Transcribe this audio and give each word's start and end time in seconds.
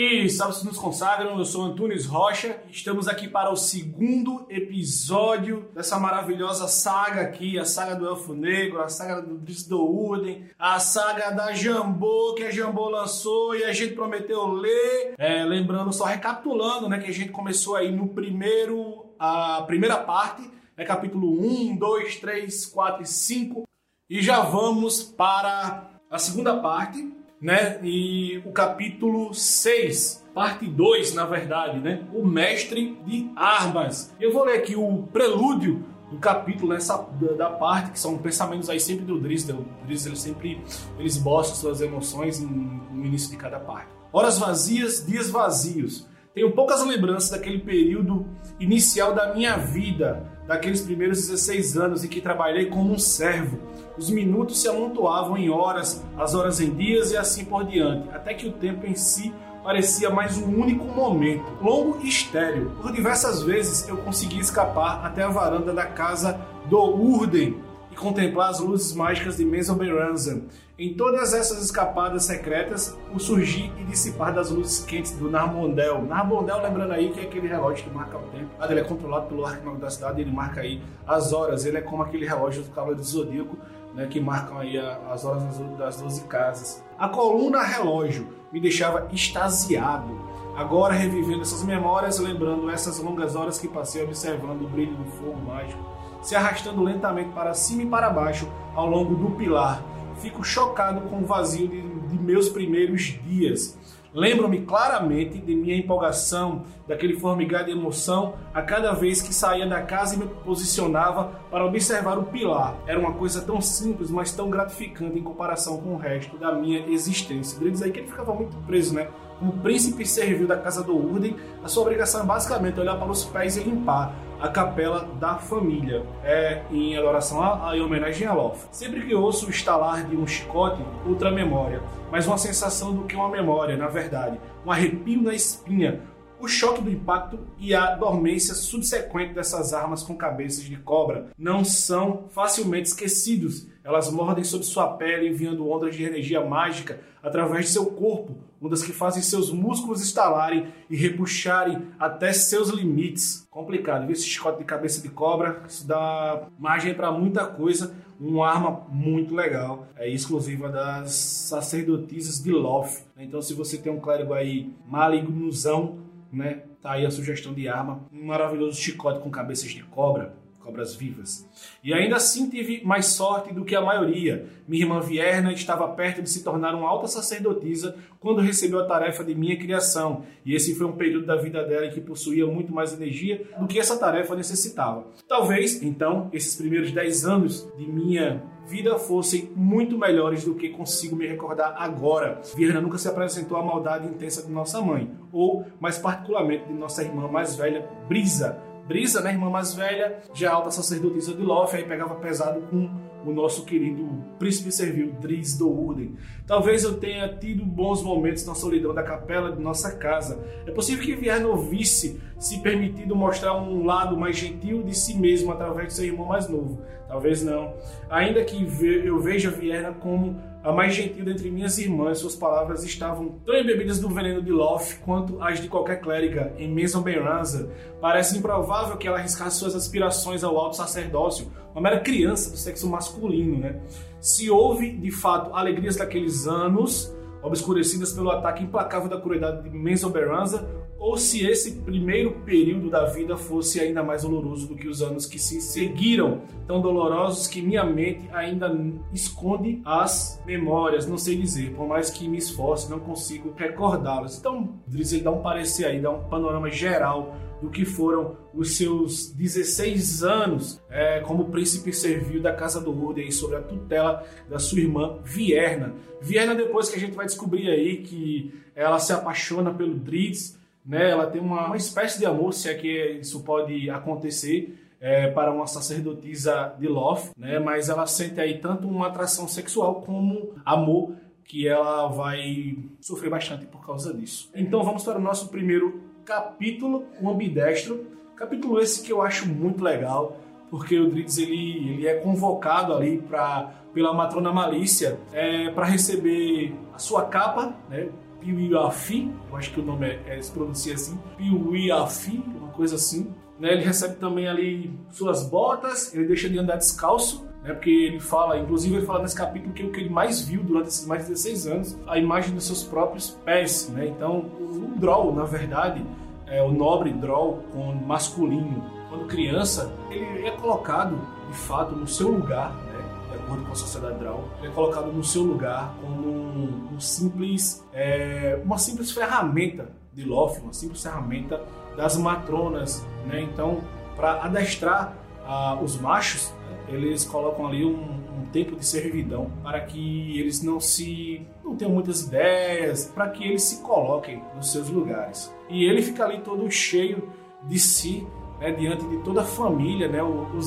E 0.00 0.30
salve 0.30 0.64
nos 0.64 0.78
consagram, 0.78 1.36
eu 1.36 1.44
sou 1.44 1.64
Antunes 1.64 2.06
Rocha. 2.06 2.62
Estamos 2.70 3.08
aqui 3.08 3.26
para 3.26 3.50
o 3.50 3.56
segundo 3.56 4.46
episódio 4.48 5.68
dessa 5.74 5.98
maravilhosa 5.98 6.68
saga 6.68 7.22
aqui, 7.22 7.58
a 7.58 7.64
saga 7.64 7.96
do 7.96 8.06
Elfo 8.06 8.32
Negro, 8.32 8.80
a 8.80 8.88
saga 8.88 9.20
do 9.20 9.36
Drizdo 9.38 9.84
Urden, 9.84 10.44
a 10.56 10.78
saga 10.78 11.30
da 11.30 11.52
Jambô 11.52 12.32
que 12.36 12.44
a 12.44 12.52
Jambô 12.52 12.88
lançou 12.88 13.56
e 13.56 13.64
a 13.64 13.72
gente 13.72 13.94
prometeu 13.94 14.46
ler. 14.46 15.14
É, 15.18 15.42
lembrando, 15.42 15.92
só 15.92 16.04
recapitulando, 16.04 16.88
né, 16.88 17.00
que 17.00 17.10
a 17.10 17.12
gente 17.12 17.32
começou 17.32 17.74
aí 17.74 17.90
no 17.90 18.06
primeiro, 18.06 19.04
a 19.18 19.62
primeira 19.62 19.96
parte, 19.96 20.48
né, 20.76 20.84
capítulo 20.84 21.28
1, 21.44 21.76
2, 21.76 22.20
3, 22.20 22.66
4 22.66 23.02
e 23.02 23.06
5. 23.06 23.68
E 24.08 24.22
já 24.22 24.42
vamos 24.42 25.02
para 25.02 25.90
a 26.08 26.20
segunda 26.20 26.56
parte, 26.56 27.17
né? 27.40 27.78
E 27.82 28.42
o 28.44 28.52
capítulo 28.52 29.32
6, 29.32 30.26
parte 30.34 30.66
2, 30.66 31.14
na 31.14 31.24
verdade, 31.24 31.78
né? 31.78 32.04
O 32.12 32.26
mestre 32.26 32.98
de 33.06 33.30
armas. 33.36 34.14
Eu 34.20 34.32
vou 34.32 34.44
ler 34.44 34.58
aqui 34.58 34.74
o 34.74 35.04
prelúdio 35.12 35.84
do 36.10 36.18
capítulo 36.18 36.72
nessa 36.72 36.96
da, 37.36 37.50
parte 37.50 37.90
que 37.92 37.98
são 37.98 38.16
pensamentos 38.18 38.68
aí 38.70 38.80
sempre 38.80 39.04
do 39.04 39.20
Drizzt. 39.20 39.50
O 39.50 39.64
Drizzt 39.84 40.06
ele 40.06 40.16
sempre 40.16 40.60
ele 40.98 41.06
esboça 41.06 41.54
suas 41.54 41.80
emoções 41.80 42.40
no 42.40 43.04
início 43.04 43.30
de 43.30 43.36
cada 43.36 43.58
parte. 43.58 43.88
Horas 44.12 44.38
vazias, 44.38 45.04
dias 45.06 45.30
vazios. 45.30 46.06
Tenho 46.34 46.52
poucas 46.52 46.84
lembranças 46.86 47.30
daquele 47.30 47.58
período 47.58 48.26
inicial 48.60 49.14
da 49.14 49.34
minha 49.34 49.56
vida, 49.56 50.37
daqueles 50.48 50.80
primeiros 50.80 51.18
16 51.28 51.76
anos 51.76 52.02
em 52.02 52.08
que 52.08 52.20
trabalhei 52.20 52.66
como 52.66 52.92
um 52.92 52.98
servo 52.98 53.68
os 53.98 54.10
minutos 54.10 54.62
se 54.62 54.68
amontoavam 54.68 55.36
em 55.36 55.50
horas, 55.50 56.04
as 56.16 56.32
horas 56.32 56.60
em 56.60 56.70
dias 56.70 57.10
e 57.10 57.16
assim 57.16 57.44
por 57.44 57.66
diante, 57.66 58.08
até 58.14 58.32
que 58.32 58.46
o 58.46 58.52
tempo 58.52 58.86
em 58.86 58.94
si 58.94 59.34
parecia 59.64 60.08
mais 60.08 60.38
um 60.38 60.46
único 60.46 60.84
momento, 60.84 61.44
longo 61.60 61.98
e 62.00 62.08
estéril. 62.08 62.70
Por 62.80 62.92
diversas 62.92 63.42
vezes 63.42 63.88
eu 63.88 63.96
consegui 63.96 64.38
escapar 64.38 65.04
até 65.04 65.24
a 65.24 65.28
varanda 65.28 65.72
da 65.72 65.84
casa 65.84 66.40
do 66.66 66.78
Urden 66.78 67.60
e 67.90 67.96
contemplar 67.96 68.50
as 68.50 68.60
luzes 68.60 68.94
mágicas 68.94 69.36
de 69.36 69.44
Mesoberanza. 69.44 70.44
Em 70.80 70.94
todas 70.94 71.34
essas 71.34 71.60
escapadas 71.60 72.22
secretas, 72.22 72.96
o 73.12 73.18
surgir 73.18 73.72
e 73.80 73.82
dissipar 73.82 74.32
das 74.32 74.48
luzes 74.48 74.84
quentes 74.84 75.10
do 75.10 75.28
Narbondel. 75.28 76.02
Narbondel, 76.02 76.62
lembrando 76.62 76.92
aí 76.92 77.10
que 77.10 77.18
é 77.18 77.24
aquele 77.24 77.48
relógio 77.48 77.82
que 77.82 77.90
marca 77.90 78.16
o 78.16 78.22
tempo. 78.28 78.50
Ele 78.62 78.78
é 78.78 78.84
controlado 78.84 79.26
pelo 79.26 79.44
arquimago 79.44 79.78
da 79.78 79.90
cidade, 79.90 80.20
ele 80.20 80.30
marca 80.30 80.60
aí 80.60 80.80
as 81.04 81.32
horas. 81.32 81.64
Ele 81.64 81.78
é 81.78 81.80
como 81.80 82.00
aquele 82.00 82.24
relógio 82.24 82.62
do 82.62 82.70
Cavaleiro 82.70 83.00
do 83.00 83.04
Zodíaco, 83.04 83.58
né, 83.92 84.06
que 84.06 84.20
marcam 84.20 84.56
aí 84.56 84.78
as 84.78 85.24
horas 85.24 85.42
das 85.76 86.00
12 86.00 86.22
casas. 86.26 86.80
A 86.96 87.08
coluna 87.08 87.60
relógio 87.60 88.28
me 88.52 88.60
deixava 88.60 89.08
extasiado. 89.12 90.16
Agora 90.56 90.94
revivendo 90.94 91.42
essas 91.42 91.64
memórias, 91.64 92.20
lembrando 92.20 92.70
essas 92.70 93.00
longas 93.00 93.34
horas 93.34 93.58
que 93.58 93.66
passei 93.66 94.04
observando 94.04 94.62
o 94.62 94.68
brilho 94.68 94.94
do 94.94 95.10
fogo 95.10 95.40
mágico, 95.44 95.82
se 96.22 96.36
arrastando 96.36 96.84
lentamente 96.84 97.30
para 97.30 97.52
cima 97.52 97.82
e 97.82 97.86
para 97.86 98.08
baixo 98.10 98.48
ao 98.76 98.86
longo 98.86 99.16
do 99.16 99.32
pilar. 99.32 99.82
Fico 100.20 100.44
chocado 100.44 101.02
com 101.02 101.20
o 101.20 101.24
vazio 101.24 101.68
de, 101.68 101.80
de 101.80 102.18
meus 102.18 102.48
primeiros 102.48 103.18
dias 103.24 103.78
Lembro-me 104.14 104.62
claramente 104.62 105.38
de 105.38 105.54
minha 105.54 105.76
empolgação, 105.76 106.64
daquele 106.86 107.20
formigar 107.20 107.64
de 107.64 107.72
emoção 107.72 108.34
a 108.54 108.62
cada 108.62 108.92
vez 108.92 109.20
que 109.20 109.34
saía 109.34 109.66
da 109.66 109.82
casa 109.82 110.14
e 110.14 110.18
me 110.18 110.26
posicionava 110.26 111.30
para 111.50 111.66
observar 111.66 112.18
o 112.18 112.24
pilar. 112.24 112.74
Era 112.86 112.98
uma 112.98 113.12
coisa 113.12 113.42
tão 113.42 113.60
simples, 113.60 114.10
mas 114.10 114.32
tão 114.32 114.48
gratificante 114.48 115.18
em 115.18 115.22
comparação 115.22 115.76
com 115.76 115.90
o 115.90 115.98
resto 115.98 116.38
da 116.38 116.52
minha 116.52 116.86
existência. 116.88 117.58
Diz 117.60 117.82
aí 117.82 117.92
que 117.92 118.00
ele 118.00 118.08
ficava 118.08 118.34
muito 118.34 118.56
preso, 118.66 118.94
né? 118.94 119.08
Como 119.38 119.52
príncipe 119.58 120.06
servil 120.06 120.46
da 120.46 120.56
casa 120.56 120.82
do 120.82 120.96
Urden, 120.96 121.36
a 121.62 121.68
sua 121.68 121.82
obrigação 121.82 122.22
é 122.22 122.24
basicamente 122.24 122.80
olhar 122.80 122.96
para 122.96 123.10
os 123.10 123.24
pés 123.24 123.56
e 123.56 123.60
limpar 123.60 124.12
a 124.40 124.48
capela 124.48 125.08
da 125.18 125.36
família, 125.36 126.04
é 126.22 126.62
em 126.70 126.96
adoração 126.96 127.42
a, 127.42 127.76
em 127.76 127.80
homenagem 127.80 128.26
a 128.26 128.32
Loth. 128.32 128.68
Sempre 128.70 129.02
que 129.02 129.14
ouço 129.14 129.46
o 129.46 129.50
estalar 129.50 130.06
de 130.06 130.16
um 130.16 130.26
chicote, 130.26 130.82
outra 131.06 131.30
memória, 131.30 131.82
mas 132.10 132.26
uma 132.26 132.38
sensação 132.38 132.94
do 132.94 133.04
que 133.04 133.16
uma 133.16 133.28
memória, 133.28 133.76
na 133.76 133.88
verdade, 133.88 134.38
um 134.64 134.70
arrepio 134.70 135.22
na 135.22 135.34
espinha, 135.34 136.00
o 136.40 136.46
choque 136.46 136.80
do 136.80 136.90
impacto 136.90 137.40
e 137.58 137.74
a 137.74 137.96
dormência 137.96 138.54
subsequente 138.54 139.34
dessas 139.34 139.72
armas 139.72 140.04
com 140.04 140.16
cabeças 140.16 140.62
de 140.62 140.76
cobra. 140.76 141.26
Não 141.36 141.64
são 141.64 142.26
facilmente 142.30 142.88
esquecidos. 142.88 143.66
Elas 143.82 144.10
mordem 144.10 144.44
sob 144.44 144.64
sua 144.64 144.96
pele, 144.96 145.28
enviando 145.28 145.68
ondas 145.68 145.96
de 145.96 146.04
energia 146.04 146.44
mágica 146.44 147.00
através 147.22 147.66
de 147.66 147.72
seu 147.72 147.86
corpo, 147.86 148.36
ondas 148.60 148.82
que 148.82 148.92
fazem 148.92 149.22
seus 149.22 149.50
músculos 149.52 150.02
estalarem 150.02 150.66
e 150.90 150.96
repuxarem 150.96 151.88
até 151.98 152.32
seus 152.32 152.68
limites. 152.70 153.46
Complicado, 153.50 154.02
viu? 154.02 154.12
Esse 154.12 154.24
chicote 154.24 154.58
de 154.58 154.64
cabeça 154.64 155.00
de 155.00 155.08
cobra, 155.08 155.62
isso 155.68 155.86
dá 155.86 156.48
margem 156.58 156.94
para 156.94 157.10
muita 157.12 157.46
coisa. 157.46 157.94
Uma 158.20 158.48
arma 158.48 158.82
muito 158.88 159.32
legal, 159.32 159.86
é 159.96 160.08
exclusiva 160.08 160.68
das 160.68 161.12
sacerdotisas 161.12 162.42
de 162.42 162.50
Loth. 162.50 163.04
Então, 163.16 163.40
se 163.40 163.54
você 163.54 163.78
tem 163.78 163.92
um 163.92 164.00
clérigo 164.00 164.34
aí 164.34 164.72
malignozão, 164.86 165.98
né? 166.32 166.62
Tá 166.80 166.92
aí 166.92 167.04
a 167.04 167.10
sugestão 167.10 167.52
de 167.52 167.68
arma. 167.68 168.00
Um 168.12 168.26
maravilhoso 168.26 168.80
chicote 168.80 169.20
com 169.20 169.30
cabeças 169.30 169.70
de 169.70 169.82
cobra 169.84 170.37
cobras 170.68 170.94
vivas. 170.94 171.48
E 171.82 171.94
ainda 171.94 172.16
assim 172.16 172.50
tive 172.50 172.82
mais 172.84 173.06
sorte 173.06 173.54
do 173.54 173.64
que 173.64 173.74
a 173.74 173.80
maioria. 173.80 174.46
Minha 174.68 174.84
irmã 174.84 175.00
Vierna 175.00 175.50
estava 175.50 175.88
perto 175.88 176.20
de 176.20 176.28
se 176.28 176.44
tornar 176.44 176.74
uma 176.74 176.86
alta 176.86 177.06
sacerdotisa 177.06 177.96
quando 178.20 178.42
recebeu 178.42 178.80
a 178.80 178.84
tarefa 178.84 179.24
de 179.24 179.34
minha 179.34 179.56
criação, 179.56 180.24
e 180.44 180.54
esse 180.54 180.74
foi 180.74 180.86
um 180.86 180.92
período 180.92 181.24
da 181.24 181.36
vida 181.36 181.64
dela 181.64 181.88
que 181.88 182.00
possuía 182.00 182.46
muito 182.46 182.72
mais 182.72 182.92
energia 182.92 183.48
do 183.58 183.66
que 183.66 183.78
essa 183.78 183.96
tarefa 183.96 184.34
necessitava. 184.34 185.06
Talvez, 185.26 185.82
então, 185.82 186.28
esses 186.32 186.56
primeiros 186.56 186.90
10 186.90 187.24
anos 187.24 187.68
de 187.78 187.86
minha 187.86 188.42
vida 188.66 188.98
fossem 188.98 189.50
muito 189.56 189.96
melhores 189.96 190.44
do 190.44 190.54
que 190.54 190.68
consigo 190.68 191.16
me 191.16 191.26
recordar 191.26 191.74
agora. 191.78 192.40
Vierna 192.54 192.80
nunca 192.80 192.98
se 192.98 193.08
apresentou 193.08 193.56
à 193.56 193.62
maldade 193.62 194.06
intensa 194.06 194.42
de 194.42 194.52
nossa 194.52 194.82
mãe, 194.82 195.10
ou 195.32 195.64
mais 195.80 195.96
particularmente 195.96 196.66
de 196.66 196.74
nossa 196.74 197.02
irmã 197.02 197.28
mais 197.28 197.56
velha, 197.56 197.88
Brisa, 198.08 198.60
Brisa, 198.88 199.20
né, 199.20 199.32
irmã 199.32 199.50
mais 199.50 199.74
velha, 199.74 200.18
já 200.32 200.50
alta 200.50 200.70
sacerdotisa 200.70 201.34
de 201.34 201.42
Loth, 201.42 201.74
aí 201.74 201.84
pegava 201.84 202.14
pesado 202.14 202.62
com 202.62 202.88
o 203.26 203.32
nosso 203.32 203.66
querido 203.66 204.24
príncipe 204.38 204.72
servil, 204.72 205.12
Driz 205.20 205.58
do 205.58 205.68
Urden. 205.68 206.16
Talvez 206.46 206.84
eu 206.84 206.94
tenha 206.98 207.28
tido 207.36 207.66
bons 207.66 208.02
momentos 208.02 208.46
na 208.46 208.54
solidão 208.54 208.94
da 208.94 209.02
capela 209.02 209.52
de 209.52 209.60
nossa 209.60 209.96
casa. 209.96 210.42
É 210.66 210.70
possível 210.70 211.04
que 211.04 211.14
Vierno 211.14 211.54
visse 211.56 212.18
se 212.38 212.60
permitido 212.60 213.14
mostrar 213.14 213.54
um 213.54 213.84
lado 213.84 214.16
mais 214.16 214.36
gentil 214.38 214.82
de 214.82 214.96
si 214.96 215.18
mesmo 215.18 215.52
através 215.52 215.88
de 215.88 215.94
seu 215.94 216.04
irmão 216.06 216.26
mais 216.26 216.48
novo. 216.48 216.80
Talvez 217.06 217.42
não. 217.42 217.74
Ainda 218.08 218.42
que 218.44 218.66
eu 219.04 219.18
veja 219.18 219.50
Vierna 219.50 219.92
como 219.92 220.40
a 220.68 220.72
mais 220.72 220.94
gentil 220.94 221.24
dentre 221.24 221.50
minhas 221.50 221.78
irmãs, 221.78 222.18
suas 222.18 222.36
palavras 222.36 222.84
estavam 222.84 223.40
tão 223.42 223.54
embebidas 223.54 223.98
do 223.98 224.10
veneno 224.10 224.42
de 224.42 224.52
Loth 224.52 224.98
quanto 225.02 225.42
as 225.42 225.62
de 225.62 225.66
qualquer 225.66 225.98
clériga 225.98 226.52
em 226.58 226.70
Mesoberanza. 226.70 227.72
Parece 228.02 228.36
improvável 228.36 228.98
que 228.98 229.08
ela 229.08 229.16
arriscasse 229.16 229.58
suas 229.58 229.74
aspirações 229.74 230.44
ao 230.44 230.58
alto 230.58 230.76
sacerdócio, 230.76 231.50
uma 231.72 231.80
mera 231.80 232.00
criança 232.00 232.50
do 232.50 232.58
sexo 232.58 232.86
masculino, 232.86 233.58
né? 233.58 233.80
Se 234.20 234.50
houve, 234.50 234.92
de 234.92 235.10
fato, 235.10 235.54
alegrias 235.56 235.96
daqueles 235.96 236.46
anos, 236.46 237.16
obscurecidas 237.48 238.12
pelo 238.12 238.30
ataque 238.30 238.62
implacável 238.62 239.08
da 239.08 239.20
crueldade 239.20 239.68
de 239.68 239.76
Mesoberanza, 239.76 240.68
ou 240.98 241.16
se 241.16 241.46
esse 241.46 241.76
primeiro 241.82 242.32
período 242.44 242.90
da 242.90 243.04
vida 243.04 243.36
fosse 243.36 243.80
ainda 243.80 244.02
mais 244.02 244.22
doloroso 244.22 244.66
do 244.66 244.74
que 244.74 244.88
os 244.88 245.00
anos 245.00 245.26
que 245.26 245.38
se 245.38 245.60
seguiram, 245.60 246.40
tão 246.66 246.80
dolorosos 246.80 247.46
que 247.46 247.62
minha 247.62 247.84
mente 247.84 248.28
ainda 248.32 248.76
esconde 249.12 249.80
as 249.84 250.42
memórias, 250.44 251.06
não 251.06 251.16
sei 251.16 251.36
dizer, 251.36 251.72
por 251.74 251.86
mais 251.86 252.10
que 252.10 252.28
me 252.28 252.38
esforce, 252.38 252.90
não 252.90 252.98
consigo 252.98 253.54
recordá-las. 253.56 254.38
Então, 254.38 254.74
Drizzle 254.86 255.20
dá 255.20 255.30
um 255.30 255.40
parecer 255.40 255.86
aí, 255.86 256.00
dá 256.00 256.10
um 256.10 256.24
panorama 256.24 256.68
geral 256.68 257.34
do 257.60 257.70
que 257.70 257.84
foram 257.84 258.36
os 258.54 258.76
seus 258.76 259.30
16 259.32 260.22
anos 260.22 260.80
é, 260.90 261.20
como 261.20 261.50
príncipe 261.50 261.92
servil 261.92 262.40
da 262.40 262.52
Casa 262.52 262.80
do 262.80 262.90
Urden 262.90 263.30
sob 263.30 263.56
a 263.56 263.60
tutela 263.60 264.24
da 264.48 264.58
sua 264.58 264.80
irmã 264.80 265.18
Vierna. 265.24 265.94
Vierna, 266.20 266.54
depois 266.54 266.88
que 266.88 266.96
a 266.96 267.00
gente 267.00 267.14
vai 267.14 267.26
descobrir 267.26 267.68
aí 267.68 267.98
que 267.98 268.52
ela 268.74 268.98
se 268.98 269.12
apaixona 269.12 269.72
pelo 269.72 269.94
Drizzt, 269.94 270.56
né? 270.84 271.10
Ela 271.10 271.26
tem 271.26 271.40
uma, 271.40 271.66
uma 271.66 271.76
espécie 271.76 272.18
de 272.18 272.24
amor, 272.24 272.54
se 272.54 272.68
é 272.68 272.74
que 272.74 273.18
isso 273.20 273.42
pode 273.44 273.90
acontecer. 273.90 274.84
É, 275.00 275.28
para 275.28 275.52
uma 275.52 275.64
sacerdotisa 275.64 276.74
de 276.76 276.88
Loth, 276.88 277.30
né? 277.36 277.60
mas 277.60 277.88
ela 277.88 278.04
sente 278.04 278.40
aí 278.40 278.58
tanto 278.58 278.88
uma 278.88 279.06
atração 279.06 279.46
sexual 279.46 280.02
como 280.02 280.54
amor 280.64 281.14
que 281.44 281.68
ela 281.68 282.08
vai 282.08 282.76
sofrer 283.00 283.30
bastante 283.30 283.64
por 283.64 283.86
causa 283.86 284.12
disso. 284.12 284.50
Então 284.52 284.82
vamos 284.82 285.04
para 285.04 285.18
o 285.18 285.22
nosso 285.22 285.50
primeiro 285.50 286.02
capítulo, 286.28 287.06
o 287.22 287.30
ambidestro. 287.30 288.06
Capítulo 288.36 288.78
esse 288.78 289.02
que 289.02 289.10
eu 289.10 289.22
acho 289.22 289.48
muito 289.48 289.82
legal, 289.82 290.36
porque 290.70 290.98
o 290.98 291.08
Dritz 291.08 291.38
ele, 291.38 291.94
ele 291.94 292.06
é 292.06 292.16
convocado 292.16 292.92
ali 292.92 293.18
para 293.18 293.72
pela 293.94 294.12
matrona 294.12 294.52
Malícia 294.52 295.18
é, 295.32 295.70
para 295.70 295.86
receber 295.86 296.74
a 296.92 296.98
sua 296.98 297.24
capa, 297.24 297.74
né? 297.88 298.10
Piuiafi, 298.38 299.32
eu 299.50 299.56
acho 299.56 299.72
que 299.72 299.80
o 299.80 299.82
nome 299.82 300.06
é, 300.06 300.36
é 300.36 300.42
se 300.42 300.52
pronuncia 300.52 300.94
assim, 300.94 301.18
Piuiafi, 301.36 302.44
uma 302.60 302.68
coisa 302.68 302.96
assim. 302.96 303.34
Né? 303.58 303.72
Ele 303.72 303.82
recebe 303.82 304.16
também 304.16 304.48
ali 304.48 304.90
suas 305.10 305.44
botas, 305.44 306.14
ele 306.14 306.26
deixa 306.26 306.48
de 306.48 306.58
andar 306.58 306.76
descalço, 306.76 307.44
né? 307.62 307.72
porque 307.72 307.90
ele 307.90 308.20
fala, 308.20 308.58
inclusive 308.58 308.96
ele 308.96 309.06
fala 309.06 309.22
nesse 309.22 309.34
capítulo 309.34 309.72
que 309.72 309.84
o 309.84 309.90
que 309.90 310.00
ele 310.00 310.10
mais 310.10 310.40
viu 310.40 310.62
durante 310.62 310.88
esses 310.88 311.06
mais 311.06 311.22
de 311.22 311.30
16 311.30 311.66
anos, 311.66 311.98
a 312.06 312.18
imagem 312.18 312.54
dos 312.54 312.64
seus 312.64 312.84
próprios 312.84 313.30
pés. 313.44 313.88
Né? 313.90 314.06
Então, 314.06 314.38
o 314.38 314.94
Droll, 314.96 315.34
na 315.34 315.44
verdade, 315.44 316.04
é 316.46 316.62
o 316.62 316.70
nobre 316.70 317.12
Droll 317.12 317.64
com 317.72 317.92
masculino, 317.92 318.84
quando 319.08 319.26
criança, 319.26 319.92
ele 320.10 320.46
é 320.46 320.50
colocado, 320.52 321.18
de 321.48 321.56
fato, 321.56 321.96
no 321.96 322.06
seu 322.06 322.28
lugar, 322.28 322.74
né? 322.74 322.98
de 323.30 323.36
acordo 323.36 323.64
com 323.64 323.72
a 323.72 323.74
sociedade 323.74 324.18
Droll, 324.18 324.44
ele 324.58 324.68
é 324.68 324.70
colocado 324.70 325.12
no 325.12 325.24
seu 325.24 325.42
lugar 325.42 325.94
como 326.00 326.28
um, 326.28 326.88
um 326.94 327.00
simples, 327.00 327.84
é, 327.92 328.60
uma 328.64 328.78
simples 328.78 329.10
ferramenta 329.10 329.90
de 330.12 330.24
Loth, 330.24 330.58
uma 330.62 330.72
simples 330.72 331.02
ferramenta 331.02 331.62
das 331.96 332.16
matronas, 332.16 333.04
né? 333.28 333.42
Então, 333.42 333.80
para 334.16 334.42
adestrar 334.42 335.16
uh, 335.46 335.82
os 335.82 336.00
machos, 336.00 336.52
eles 336.88 337.24
colocam 337.24 337.66
ali 337.66 337.84
um, 337.84 337.90
um, 337.90 338.46
tempo 338.50 338.74
de 338.74 338.84
servidão 338.84 339.50
para 339.62 339.80
que 339.82 340.38
eles 340.40 340.62
não 340.62 340.80
se 340.80 341.46
não 341.62 341.76
tenham 341.76 341.92
muitas 341.92 342.22
ideias, 342.22 343.04
para 343.14 343.28
que 343.28 343.44
eles 343.44 343.62
se 343.62 343.82
coloquem 343.82 344.42
nos 344.56 344.72
seus 344.72 344.88
lugares. 344.88 345.54
E 345.68 345.84
ele 345.84 346.00
fica 346.00 346.24
ali 346.24 346.40
todo 346.40 346.68
cheio 346.70 347.28
de 347.64 347.78
si, 347.78 348.26
né, 348.58 348.72
diante 348.72 349.06
de 349.06 349.18
toda 349.18 349.42
a 349.42 349.44
família, 349.44 350.08
né? 350.08 350.22
O, 350.22 350.46
o 350.54 350.60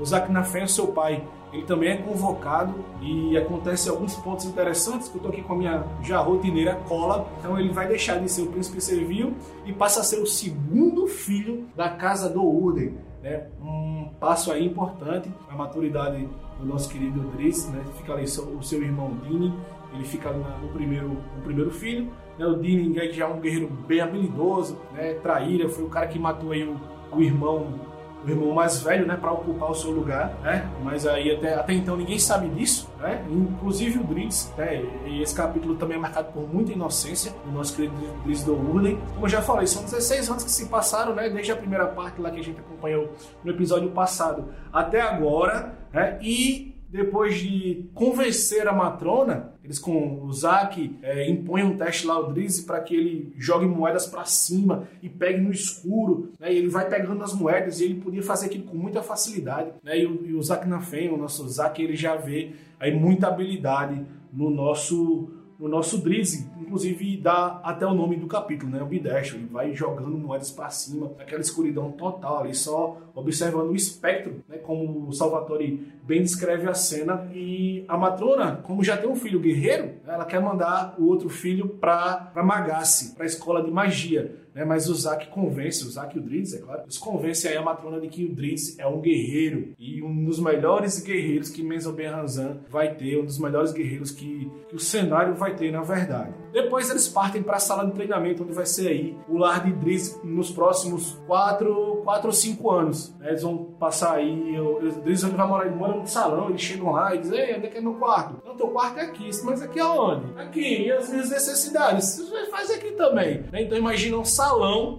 o 0.00 0.04
Zac 0.04 0.32
Nafé, 0.32 0.64
o 0.64 0.68
seu 0.68 0.88
pai, 0.88 1.22
ele 1.54 1.62
também 1.62 1.90
é 1.90 1.96
convocado 1.96 2.74
e 3.00 3.38
acontece 3.38 3.88
alguns 3.88 4.16
pontos 4.16 4.44
interessantes 4.44 5.08
que 5.08 5.16
eu 5.16 5.22
tô 5.22 5.28
aqui 5.28 5.40
com 5.40 5.52
a 5.52 5.56
minha 5.56 5.84
já 6.02 6.18
rotineira 6.18 6.74
cola. 6.88 7.28
Então 7.38 7.58
ele 7.58 7.72
vai 7.72 7.86
deixar 7.86 8.18
de 8.18 8.28
ser 8.28 8.42
o 8.42 8.46
príncipe 8.48 8.80
servil 8.80 9.32
e 9.64 9.72
passa 9.72 10.00
a 10.00 10.04
ser 10.04 10.20
o 10.20 10.26
segundo 10.26 11.06
filho 11.06 11.64
da 11.76 11.88
casa 11.88 12.28
do 12.28 12.42
Urden. 12.42 12.98
Né? 13.22 13.46
Um 13.62 14.10
passo 14.18 14.50
aí 14.50 14.66
importante 14.66 15.30
a 15.48 15.54
maturidade 15.54 16.28
do 16.58 16.66
nosso 16.66 16.88
querido 16.88 17.20
Driz, 17.36 17.68
né? 17.68 17.84
Fica 17.98 18.14
ali 18.14 18.24
o 18.24 18.62
seu 18.62 18.82
irmão 18.82 19.16
Dini, 19.22 19.54
ele 19.92 20.04
fica 20.04 20.32
no 20.32 20.68
primeiro, 20.70 21.08
no 21.08 21.42
primeiro 21.44 21.70
filho. 21.70 22.10
Né? 22.36 22.46
O 22.46 22.58
Dini 22.58 23.12
já 23.12 23.26
é 23.26 23.28
um 23.28 23.38
guerreiro 23.38 23.68
bem 23.86 24.00
habilidoso, 24.00 24.76
né? 24.92 25.14
Traíra, 25.14 25.68
foi 25.68 25.84
o 25.84 25.88
cara 25.88 26.08
que 26.08 26.18
matou 26.18 26.50
aí 26.50 26.64
o, 26.64 26.76
o 27.12 27.22
irmão 27.22 27.93
o 28.24 28.30
irmão 28.30 28.52
mais 28.52 28.82
velho, 28.82 29.06
né, 29.06 29.16
para 29.16 29.32
ocupar 29.32 29.70
o 29.70 29.74
seu 29.74 29.90
lugar, 29.90 30.34
né? 30.42 30.68
Mas 30.82 31.06
aí 31.06 31.30
até, 31.30 31.54
até 31.54 31.74
então 31.74 31.96
ninguém 31.96 32.18
sabe 32.18 32.48
disso, 32.48 32.90
né? 32.98 33.22
Inclusive 33.30 33.98
o 33.98 34.04
Dritz, 34.04 34.52
né? 34.56 34.82
E 35.06 35.22
esse 35.22 35.34
capítulo 35.34 35.74
também 35.74 35.96
é 35.96 36.00
marcado 36.00 36.32
por 36.32 36.48
muita 36.48 36.72
inocência 36.72 37.32
do 37.44 37.52
nosso 37.52 37.76
querido 37.76 37.94
Dritz 38.24 38.42
do 38.42 38.54
Urley. 38.54 38.98
Como 39.12 39.26
eu 39.26 39.30
já 39.30 39.42
falei, 39.42 39.66
são 39.66 39.84
16 39.84 40.30
anos 40.30 40.44
que 40.44 40.50
se 40.50 40.66
passaram, 40.66 41.14
né? 41.14 41.28
Desde 41.28 41.52
a 41.52 41.56
primeira 41.56 41.86
parte 41.86 42.20
lá 42.20 42.30
que 42.30 42.40
a 42.40 42.42
gente 42.42 42.60
acompanhou 42.60 43.12
no 43.44 43.50
episódio 43.50 43.90
passado 43.90 44.46
até 44.72 45.00
agora, 45.00 45.74
né? 45.92 46.18
E 46.22 46.73
depois 46.94 47.40
de 47.40 47.90
convencer 47.92 48.68
a 48.68 48.72
matrona, 48.72 49.52
eles 49.64 49.80
com 49.80 50.22
o 50.22 50.32
Zack 50.32 50.96
é, 51.02 51.28
impõem 51.28 51.64
um 51.64 51.76
teste 51.76 52.06
lá 52.06 52.14
ao 52.14 52.32
Drizzy 52.32 52.62
para 52.62 52.78
que 52.80 52.94
ele 52.94 53.34
jogue 53.36 53.66
moedas 53.66 54.06
para 54.06 54.24
cima 54.24 54.86
e 55.02 55.08
pegue 55.08 55.40
no 55.40 55.50
escuro. 55.50 56.30
Né? 56.38 56.54
E 56.54 56.58
ele 56.58 56.68
vai 56.68 56.88
pegando 56.88 57.24
as 57.24 57.34
moedas 57.34 57.80
e 57.80 57.86
ele 57.86 57.96
podia 57.96 58.22
fazer 58.22 58.46
aquilo 58.46 58.66
com 58.66 58.76
muita 58.76 59.02
facilidade. 59.02 59.72
Né? 59.82 60.02
E, 60.02 60.06
o, 60.06 60.24
e 60.24 60.34
o 60.34 60.42
Zack 60.42 60.68
o 60.68 61.16
nosso 61.16 61.48
Zack, 61.48 61.82
ele 61.82 61.96
já 61.96 62.14
vê 62.14 62.52
aí 62.78 62.94
muita 62.94 63.26
habilidade 63.26 64.00
no 64.32 64.48
nosso 64.48 65.30
no 65.58 65.68
nosso 65.68 65.98
Drizzy, 65.98 66.50
inclusive 66.60 67.16
dá 67.16 67.60
até 67.62 67.86
o 67.86 67.94
nome 67.94 68.16
do 68.16 68.26
capítulo, 68.26 68.72
né? 68.72 68.82
O 68.82 68.86
Bidestro, 68.86 69.36
ele 69.36 69.46
vai 69.46 69.72
jogando 69.72 70.16
moedas 70.18 70.50
para 70.50 70.68
cima, 70.70 71.12
aquela 71.18 71.40
escuridão 71.40 71.92
total 71.92 72.40
ali, 72.40 72.54
só 72.54 72.98
observando 73.14 73.70
o 73.70 73.76
espectro, 73.76 74.42
né? 74.48 74.58
Como 74.58 75.08
o 75.08 75.12
Salvatore 75.12 75.92
bem 76.02 76.22
descreve 76.22 76.68
a 76.68 76.74
cena. 76.74 77.28
E 77.32 77.84
a 77.88 77.96
matrona, 77.96 78.56
como 78.62 78.82
já 78.82 78.96
tem 78.96 79.08
um 79.08 79.16
filho 79.16 79.40
guerreiro, 79.40 79.94
ela 80.06 80.24
quer 80.24 80.40
mandar 80.40 80.96
o 80.98 81.06
outro 81.06 81.28
filho 81.28 81.68
para 81.68 82.32
Magasse, 82.36 83.14
para 83.14 83.26
escola 83.26 83.62
de 83.62 83.70
magia. 83.70 84.43
Né? 84.54 84.64
Mas 84.64 84.88
o 84.88 84.94
Zack 84.94 85.28
convence, 85.28 85.84
o 85.84 85.90
Zack 85.90 86.16
e 86.16 86.20
o 86.20 86.22
Dritz, 86.22 86.54
é 86.54 86.58
claro, 86.58 86.82
eles 86.82 86.98
convencem 86.98 87.50
aí 87.50 87.56
a 87.56 87.62
matrona 87.62 88.00
de 88.00 88.08
que 88.08 88.24
o 88.24 88.34
Dritz 88.34 88.78
é 88.78 88.86
um 88.86 89.00
guerreiro 89.00 89.74
e 89.78 90.02
um 90.02 90.24
dos 90.24 90.38
melhores 90.38 91.00
guerreiros 91.00 91.50
que 91.50 91.62
Menzo 91.62 91.92
Ben 91.92 92.06
Hanzan 92.06 92.58
vai 92.70 92.94
ter, 92.94 93.18
um 93.18 93.24
dos 93.24 93.38
melhores 93.38 93.72
guerreiros 93.72 94.10
que, 94.10 94.50
que 94.68 94.76
o 94.76 94.78
cenário 94.78 95.34
vai 95.34 95.54
ter, 95.56 95.72
na 95.72 95.82
verdade. 95.82 96.32
Depois 96.52 96.88
eles 96.88 97.08
partem 97.08 97.42
para 97.42 97.56
a 97.56 97.60
sala 97.60 97.84
de 97.84 97.92
treinamento, 97.92 98.44
onde 98.44 98.52
vai 98.52 98.66
ser 98.66 98.88
aí 98.88 99.16
o 99.28 99.36
lar 99.36 99.64
de 99.64 99.72
Dritz 99.72 100.20
nos 100.22 100.50
próximos 100.50 101.20
4 101.26 102.04
ou 102.04 102.32
5 102.32 102.70
anos. 102.70 103.14
Né? 103.18 103.30
Eles 103.30 103.42
vão 103.42 103.56
passar 103.78 104.14
aí, 104.14 104.58
o 104.60 104.78
Dritz 105.02 105.22
vai 105.22 105.46
morar, 105.48 105.66
ele 105.66 105.74
mora 105.74 105.96
no 105.96 106.06
salão, 106.06 106.50
eles 106.50 106.60
chegam 106.60 106.92
lá 106.92 107.14
e 107.14 107.18
dizem, 107.18 107.38
ei, 107.38 107.56
onde 107.56 107.66
é 107.66 107.70
que 107.70 107.78
é 107.78 107.80
meu 107.80 107.94
quarto? 107.94 108.40
Não, 108.46 108.54
teu 108.56 108.68
quarto 108.68 108.98
é 108.98 109.02
aqui, 109.02 109.30
mas 109.42 109.62
aqui 109.62 109.80
aonde? 109.80 110.26
Aqui, 110.36 110.84
e 110.84 110.92
as 110.92 111.08
minhas 111.08 111.30
necessidades? 111.30 112.22
Faz 112.50 112.70
aqui 112.70 112.92
também. 112.92 113.44
Né? 113.50 113.62
Então 113.62 113.76
imagina 113.76 114.16
um 114.16 114.24
salão, 114.24 114.43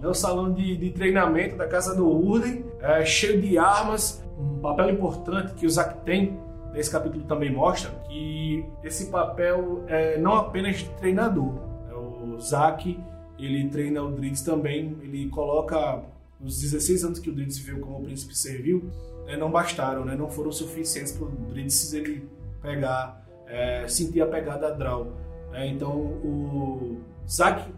é 0.02 0.08
o 0.08 0.14
salão 0.14 0.52
de, 0.52 0.76
de 0.76 0.90
treinamento 0.90 1.56
da 1.56 1.66
casa 1.66 1.94
do 1.94 2.08
Urden, 2.08 2.64
é, 2.80 3.04
cheio 3.04 3.40
de 3.40 3.58
armas, 3.58 4.24
um 4.38 4.58
papel 4.60 4.90
importante 4.90 5.54
que 5.54 5.66
o 5.66 5.70
Zack 5.70 6.04
tem 6.04 6.38
esse 6.76 6.90
capítulo 6.90 7.24
também 7.24 7.50
mostra 7.50 7.90
que 8.06 8.64
esse 8.84 9.06
papel 9.06 9.84
é 9.88 10.18
não 10.18 10.34
apenas 10.34 10.76
de 10.76 10.88
treinador. 10.90 11.54
É 11.90 11.94
o 11.94 12.38
Zack, 12.38 12.98
ele 13.38 13.68
treina 13.68 14.02
o 14.02 14.12
Driggs 14.12 14.44
também, 14.44 14.96
ele 15.02 15.28
coloca 15.30 16.02
os 16.40 16.60
16 16.60 17.04
anos 17.04 17.18
que 17.18 17.30
o 17.30 17.32
Driggs 17.32 17.58
viveu 17.62 17.80
como 17.80 18.04
príncipe 18.04 18.36
servil, 18.36 18.90
né, 19.26 19.36
não 19.36 19.50
bastaram, 19.50 20.04
né, 20.04 20.14
não 20.14 20.28
foram 20.28 20.52
suficientes 20.52 21.12
para 21.12 21.26
o 21.26 21.30
Driggs 21.30 21.96
ele 21.96 22.28
pegar, 22.60 23.24
é, 23.46 23.88
sentir 23.88 24.20
a 24.20 24.26
pegada 24.26 24.70
Draw. 24.74 25.06
Né, 25.50 25.68
então 25.68 25.90
o 25.96 27.00
Zack, 27.26 27.72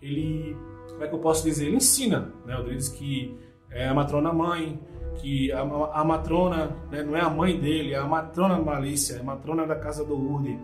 ele, 0.00 0.54
como 1.02 1.06
é 1.06 1.08
que 1.08 1.14
eu 1.14 1.18
posso 1.18 1.44
dizer, 1.44 1.66
ele 1.66 1.76
ensina 1.76 2.32
né, 2.46 2.56
o 2.56 2.62
Driggs 2.62 2.90
que 2.96 3.36
é 3.70 3.88
a 3.88 3.94
matrona 3.94 4.32
mãe, 4.32 4.78
que 5.16 5.50
a, 5.50 5.60
a 5.60 6.04
matrona 6.04 6.76
né, 6.90 7.02
não 7.02 7.16
é 7.16 7.20
a 7.20 7.28
mãe 7.28 7.58
dele, 7.58 7.92
é 7.92 7.98
a 7.98 8.04
matrona 8.04 8.58
Malícia, 8.58 9.16
é 9.16 9.20
a 9.20 9.24
matrona 9.24 9.66
da 9.66 9.74
casa 9.74 10.04
do 10.04 10.14
Urdi. 10.14 10.58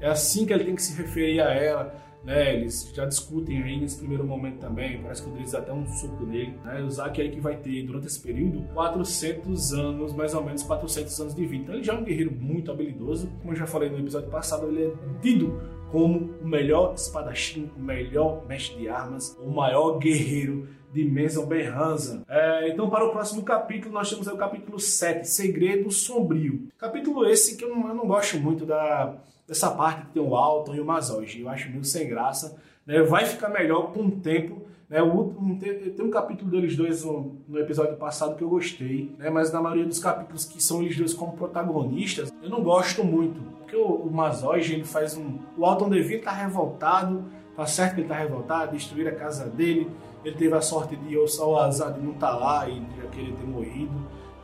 É 0.00 0.08
assim 0.08 0.46
que 0.46 0.52
ele 0.52 0.64
tem 0.64 0.74
que 0.74 0.82
se 0.82 1.00
referir 1.00 1.40
a 1.40 1.52
ela. 1.52 1.94
Né, 2.24 2.54
eles 2.54 2.90
já 2.94 3.04
discutem 3.04 3.62
aí 3.62 3.78
nesse 3.78 3.98
primeiro 3.98 4.24
momento 4.24 4.58
também, 4.58 5.02
parece 5.02 5.22
que 5.22 5.28
o 5.28 5.32
Driz 5.32 5.54
até 5.54 5.72
um 5.72 5.86
soco 5.86 6.24
dele. 6.24 6.58
Né, 6.64 6.82
o 6.82 6.90
Zack 6.90 7.20
aí 7.20 7.30
que 7.30 7.38
vai 7.38 7.56
ter, 7.56 7.82
durante 7.82 8.06
esse 8.06 8.20
período, 8.20 8.62
400 8.72 9.74
anos, 9.74 10.14
mais 10.14 10.32
ou 10.32 10.42
menos 10.42 10.62
400 10.62 11.20
anos 11.20 11.34
de 11.34 11.44
vida. 11.44 11.64
Então 11.64 11.74
ele 11.74 11.84
já 11.84 11.92
é 11.92 11.96
um 11.96 12.04
guerreiro 12.04 12.32
muito 12.32 12.70
habilidoso. 12.70 13.30
Como 13.40 13.52
eu 13.52 13.56
já 13.56 13.66
falei 13.66 13.90
no 13.90 13.98
episódio 13.98 14.30
passado, 14.30 14.66
ele 14.68 14.84
é 14.84 14.92
tido 15.20 15.60
como 15.90 16.34
o 16.42 16.48
melhor 16.48 16.94
espadachim, 16.94 17.70
o 17.76 17.80
melhor 17.80 18.44
mestre 18.48 18.78
de 18.78 18.88
armas, 18.88 19.38
o 19.40 19.50
maior 19.50 19.98
guerreiro 19.98 20.66
de 20.94 21.04
Mason 21.04 21.44
Berranza. 21.44 22.22
É, 22.28 22.68
então, 22.68 22.88
para 22.88 23.04
o 23.04 23.10
próximo 23.10 23.42
capítulo, 23.42 23.92
nós 23.92 24.08
temos 24.08 24.28
o 24.28 24.36
capítulo 24.36 24.78
7, 24.78 25.28
Segredo 25.28 25.90
Sombrio. 25.90 26.68
Capítulo 26.78 27.26
esse 27.26 27.56
que 27.56 27.64
eu 27.64 27.70
não, 27.70 27.88
eu 27.88 27.94
não 27.94 28.06
gosto 28.06 28.38
muito 28.38 28.64
da, 28.64 29.16
dessa 29.46 29.72
parte 29.72 30.06
que 30.06 30.12
tem 30.12 30.22
o 30.22 30.36
Alton 30.36 30.76
e 30.76 30.80
o 30.80 30.84
Mazoge. 30.84 31.40
Eu 31.40 31.48
acho 31.48 31.68
meio 31.68 31.82
sem 31.82 32.08
graça. 32.08 32.56
Né? 32.86 33.02
Vai 33.02 33.26
ficar 33.26 33.48
melhor 33.48 33.92
com 33.92 34.06
o 34.06 34.10
tempo. 34.12 34.62
Né? 34.88 35.02
O, 35.02 35.34
um, 35.36 35.58
tem, 35.58 35.90
tem, 35.90 36.04
um 36.04 36.10
capítulo 36.10 36.48
deles 36.48 36.76
dois 36.76 37.04
no, 37.04 37.38
no, 37.48 37.58
episódio 37.58 37.96
passado 37.96 38.36
que 38.36 38.44
eu 38.44 38.48
gostei, 38.48 39.12
né? 39.18 39.30
mas 39.30 39.52
na 39.52 39.60
maioria 39.60 39.86
dos 39.86 39.98
capítulos 39.98 40.44
que 40.44 40.62
são 40.62 40.80
eles 40.80 40.96
dois 40.96 41.12
como 41.12 41.32
protagonistas, 41.32 42.32
eu 42.40 42.48
não 42.48 42.62
gosto 42.62 43.02
muito. 43.02 43.40
Porque 43.58 43.74
o, 43.74 43.84
o 43.84 44.54
ele 44.54 44.84
faz 44.84 45.16
um... 45.16 45.38
O 45.58 45.64
Alton 45.64 45.90
Devine 45.90 46.20
tá 46.20 46.30
revoltado, 46.30 47.24
tá 47.56 47.66
certo 47.66 47.96
que 47.96 48.02
ele 48.02 48.08
tá 48.08 48.14
revoltado, 48.14 48.76
destruir 48.76 49.08
a 49.08 49.14
casa 49.14 49.46
dele, 49.46 49.90
ele 50.24 50.36
teve 50.36 50.54
a 50.54 50.60
sorte 50.60 50.96
de 50.96 51.16
ou 51.16 51.28
só 51.28 51.52
o 51.52 51.58
azar 51.58 51.92
de 51.92 52.00
não 52.00 52.12
estar 52.12 52.32
tá 52.32 52.36
lá 52.36 52.68
e 52.68 52.80
de 52.80 53.08
querer 53.08 53.32
ter 53.34 53.46
morrido, 53.46 53.94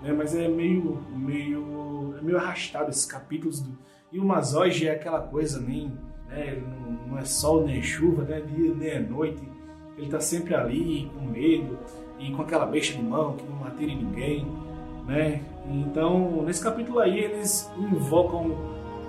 né? 0.02 0.12
Mas 0.12 0.34
é 0.34 0.46
meio, 0.46 1.02
meio, 1.10 2.14
é 2.18 2.22
meio 2.22 2.36
arrastado 2.36 2.90
esses 2.90 3.06
capítulos 3.06 3.60
do... 3.60 3.76
e 4.12 4.18
o 4.18 4.24
Mazoge 4.24 4.86
é 4.86 4.92
aquela 4.92 5.20
coisa 5.20 5.58
nem, 5.60 5.90
né? 6.28 6.60
Não, 6.60 7.08
não 7.08 7.18
é 7.18 7.24
sol 7.24 7.64
nem 7.64 7.82
chuva, 7.82 8.24
né? 8.24 8.40
Dia 8.40 8.74
nem 8.74 8.88
é 8.90 9.00
noite, 9.00 9.42
ele 9.96 10.06
está 10.06 10.20
sempre 10.20 10.54
ali 10.54 11.10
com 11.14 11.24
medo 11.24 11.78
e 12.18 12.30
com 12.30 12.42
aquela 12.42 12.66
besta 12.66 12.96
de 12.96 13.02
mão 13.02 13.36
que 13.36 13.44
não 13.46 13.66
atira 13.66 13.94
ninguém, 13.94 14.46
né? 15.06 15.42
Então 15.66 16.42
nesse 16.42 16.62
capítulo 16.62 16.98
aí 16.98 17.18
eles 17.18 17.70
invocam 17.78 18.54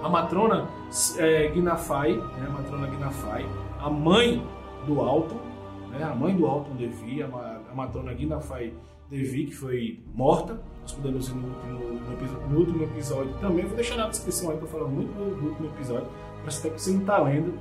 a 0.02 0.08
matrona 0.08 0.70
é, 1.18 1.50
Gnafai, 1.50 2.14
né? 2.14 2.46
A 2.48 2.50
matrona 2.50 2.88
Gnafai, 2.88 3.46
a 3.78 3.90
mãe 3.90 4.42
do 4.88 5.02
Alto 5.02 5.51
né? 5.92 6.04
a 6.04 6.16
mãe 6.16 6.36
do 6.36 6.46
Alton 6.46 6.76
Devi, 6.76 7.22
a, 7.22 7.28
a 7.28 7.76
matrona 7.76 8.14
Guinafai 8.14 8.74
Devi, 9.10 9.46
que 9.46 9.56
foi 9.56 10.00
morta. 10.16 10.60
Nós 10.82 10.94
podemos 10.94 11.28
ir 11.28 11.36
no 11.36 11.48
último, 11.48 11.80
no, 11.80 12.50
no 12.50 12.60
último 12.60 12.84
episódio 12.84 13.34
também. 13.42 13.66
Vou 13.66 13.76
deixar 13.76 13.98
na 13.98 14.08
descrição 14.08 14.52
aí, 14.52 14.58
que 14.58 14.64
eu 14.64 14.68
falo 14.70 14.88
muito 14.88 15.12
do, 15.14 15.50
último 15.50 15.68
episódio, 15.68 16.08
mas 16.46 16.60
até 16.60 16.70
que 16.70 16.82
você 16.82 16.92
não 16.92 17.02
está 17.02 17.18
lendo. 17.20 17.54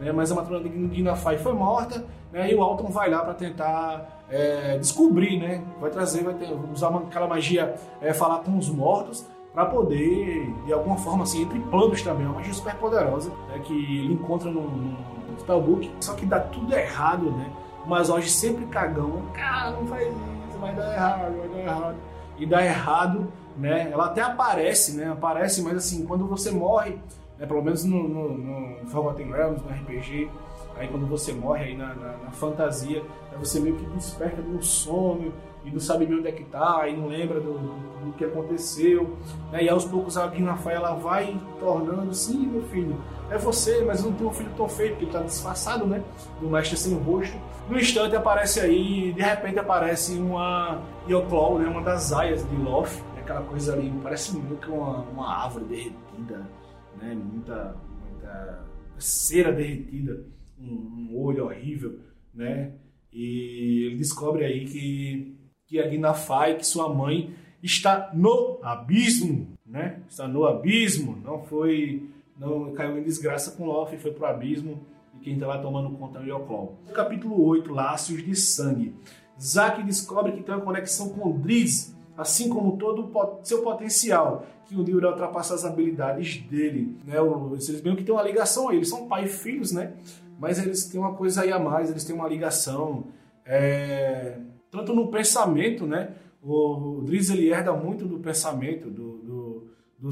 né? 0.00 0.12
mas 0.12 0.32
a 0.32 0.34
matrona 0.34 0.68
de 0.68 0.96
Ginafai 0.96 1.38
foi 1.38 1.52
morta, 1.52 2.04
né? 2.32 2.52
e 2.52 2.54
o 2.56 2.60
Alton 2.60 2.90
vai 2.90 3.08
lá 3.08 3.20
para 3.20 3.34
tentar 3.34 4.24
é, 4.28 4.78
descobrir, 4.78 5.38
né? 5.38 5.64
vai 5.80 5.90
trazer, 5.90 6.24
vai 6.24 6.34
ter, 6.34 6.52
usar 6.72 6.88
uma, 6.88 7.00
aquela 7.02 7.28
magia, 7.28 7.76
é, 8.00 8.12
falar 8.12 8.40
com 8.40 8.58
os 8.58 8.68
mortos, 8.68 9.24
para 9.54 9.64
poder, 9.66 10.52
de 10.66 10.72
alguma 10.72 10.98
forma, 10.98 11.22
assim, 11.22 11.42
entre 11.42 11.58
planos 11.60 12.02
também, 12.02 12.26
uma 12.26 12.34
magia 12.34 12.52
super 12.52 12.74
poderosa, 12.74 13.30
né? 13.48 13.60
que 13.60 13.72
ele 13.72 14.12
encontra 14.12 14.50
no, 14.50 14.68
no 14.68 15.16
Spellbook, 15.38 15.90
só 16.00 16.14
que 16.14 16.26
dá 16.26 16.40
tudo 16.40 16.74
errado, 16.74 17.30
né? 17.30 17.50
Mas 17.86 18.10
hoje 18.10 18.28
sempre 18.28 18.66
cagão, 18.66 19.22
cara, 19.32 19.70
não 19.70 19.86
faz 19.86 20.08
isso, 20.08 20.58
vai 20.58 20.74
dar 20.74 20.92
errado, 20.92 21.36
vai 21.38 21.48
dar 21.48 21.58
errado. 21.58 21.96
E 22.38 22.46
dá 22.46 22.64
errado, 22.64 23.32
né? 23.56 23.90
Ela 23.90 24.06
até 24.06 24.22
aparece, 24.22 24.96
né? 24.96 25.10
Aparece, 25.10 25.62
mas 25.62 25.76
assim, 25.76 26.04
quando 26.04 26.26
você 26.26 26.50
morre, 26.50 26.98
né? 27.38 27.46
pelo 27.46 27.62
menos 27.62 27.84
no, 27.84 28.08
no, 28.08 28.36
no 28.36 28.86
Forgotten 28.86 29.30
Realms, 29.30 29.62
no 29.62 29.70
RPG, 29.70 30.28
aí 30.76 30.88
quando 30.88 31.06
você 31.06 31.32
morre 31.32 31.64
aí 31.64 31.76
na, 31.76 31.94
na, 31.94 32.16
na 32.18 32.30
fantasia, 32.32 33.02
né? 33.02 33.38
você 33.38 33.60
meio 33.60 33.76
que 33.76 33.84
desperta 33.86 34.42
de 34.42 34.50
um 34.50 34.60
sono 34.60 35.32
e 35.66 35.70
não 35.70 35.80
sabe 35.80 36.06
bem 36.06 36.18
onde 36.18 36.28
é 36.28 36.32
que 36.32 36.44
tá, 36.44 36.88
e 36.88 36.96
não 36.96 37.08
lembra 37.08 37.40
do, 37.40 37.58
do, 37.58 38.12
que 38.16 38.24
aconteceu, 38.24 39.16
né? 39.52 39.64
e 39.64 39.68
aos 39.68 39.84
poucos 39.84 40.16
a 40.16 40.26
Guinafai 40.28 40.76
ela 40.76 40.94
vai 40.94 41.38
tornando, 41.58 42.14
sim, 42.14 42.46
meu 42.46 42.62
filho, 42.62 42.96
é 43.28 43.36
você, 43.36 43.84
mas 43.84 44.02
não 44.02 44.12
tem 44.12 44.26
um 44.26 44.32
filho 44.32 44.50
tão 44.56 44.68
feio, 44.68 44.90
porque 44.90 45.04
ele 45.04 45.12
tá 45.12 45.22
disfarçado, 45.22 45.84
né, 45.86 46.02
do 46.40 46.48
mestre 46.48 46.76
sem 46.78 46.94
rosto. 46.94 47.36
No 47.68 47.78
instante 47.78 48.14
aparece 48.14 48.60
aí, 48.60 49.12
de 49.12 49.20
repente 49.20 49.58
aparece 49.58 50.14
uma 50.14 50.80
Yoclaw, 51.08 51.58
né, 51.58 51.68
uma 51.68 51.82
das 51.82 52.12
aias 52.12 52.48
de 52.48 52.56
Loth, 52.56 53.02
aquela 53.26 53.42
coisa 53.42 53.72
ali, 53.74 53.92
parece 54.02 54.36
muito 54.36 54.72
uma, 54.72 55.00
uma 55.00 55.44
árvore 55.44 55.64
derretida, 55.64 56.48
né? 56.96 57.14
Muita, 57.14 57.76
muita 58.08 58.64
cera 58.96 59.52
derretida, 59.52 60.24
um, 60.58 61.10
um, 61.10 61.18
olho 61.18 61.46
horrível, 61.46 61.98
né? 62.32 62.72
E 63.12 63.86
ele 63.86 63.96
descobre 63.96 64.44
aí 64.44 64.64
que, 64.64 65.35
que 65.66 65.80
a 65.80 65.88
Gnafai, 65.88 66.56
que 66.56 66.66
sua 66.66 66.92
mãe, 66.92 67.34
está 67.62 68.10
no 68.14 68.58
abismo, 68.62 69.48
né? 69.64 70.00
Está 70.08 70.28
no 70.28 70.46
abismo, 70.46 71.18
não 71.24 71.42
foi, 71.42 72.08
não 72.38 72.72
caiu 72.72 72.98
em 72.98 73.02
desgraça 73.02 73.52
com 73.52 73.66
Loth, 73.66 73.96
foi 73.98 74.12
pro 74.12 74.26
abismo 74.26 74.80
e 75.14 75.18
quem 75.18 75.34
está 75.34 75.46
lá 75.46 75.58
tomando 75.58 75.90
conta 75.96 76.18
é 76.18 76.22
o 76.22 76.36
Yoclol. 76.36 76.78
Capítulo 76.94 77.42
8, 77.44 77.72
Laços 77.72 78.24
de 78.24 78.34
Sangue. 78.36 78.94
Zack 79.40 79.82
descobre 79.82 80.32
que 80.32 80.42
tem 80.42 80.54
uma 80.54 80.64
conexão 80.64 81.10
com 81.10 81.38
Driz, 81.38 81.94
assim 82.16 82.48
como 82.48 82.76
todo 82.76 83.10
o 83.12 83.40
seu 83.42 83.62
potencial, 83.62 84.46
que 84.64 84.74
dia 84.82 84.94
irá 84.94 85.10
ultrapassar 85.10 85.54
as 85.54 85.64
habilidades 85.64 86.38
dele. 86.42 86.96
Né? 87.04 87.16
Eles 87.52 87.82
meio 87.82 87.96
que 87.96 88.04
têm 88.04 88.14
uma 88.14 88.22
ligação 88.22 88.68
aí, 88.68 88.76
eles 88.76 88.88
são 88.88 89.06
pai 89.06 89.24
e 89.24 89.28
filhos, 89.28 89.72
né? 89.72 89.92
Mas 90.38 90.58
eles 90.58 90.86
têm 90.86 91.00
uma 91.00 91.14
coisa 91.14 91.42
aí 91.42 91.52
a 91.52 91.58
mais, 91.58 91.90
eles 91.90 92.04
têm 92.04 92.14
uma 92.14 92.28
ligação. 92.28 93.04
É... 93.44 94.38
Tanto 94.70 94.94
no 94.94 95.08
pensamento, 95.10 95.86
né? 95.86 96.14
O, 96.42 97.02
Driz 97.04 97.30
ele 97.30 97.48
herda 97.48 97.72
muito 97.72 98.06
do 98.06 98.18
pensamento 98.18 98.88
do, 98.88 99.18
do, 99.18 99.66
do 99.98 100.10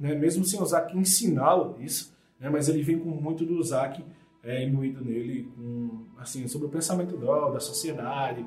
né? 0.00 0.14
mesmo 0.14 0.44
sem 0.44 0.60
o 0.60 0.64
Zack 0.64 0.96
ensiná-lo 0.96 1.76
isso, 1.80 2.12
né? 2.40 2.48
mas 2.50 2.68
ele 2.68 2.82
vem 2.82 2.98
com 2.98 3.10
muito 3.10 3.44
do 3.44 3.62
Zack 3.62 4.02
é, 4.42 4.64
imbuído 4.64 5.04
nele, 5.04 5.48
com, 5.54 6.06
assim, 6.18 6.48
sobre 6.48 6.66
o 6.66 6.70
pensamento 6.70 7.16
da, 7.16 7.50
da 7.50 7.60
sociedade, 7.60 8.44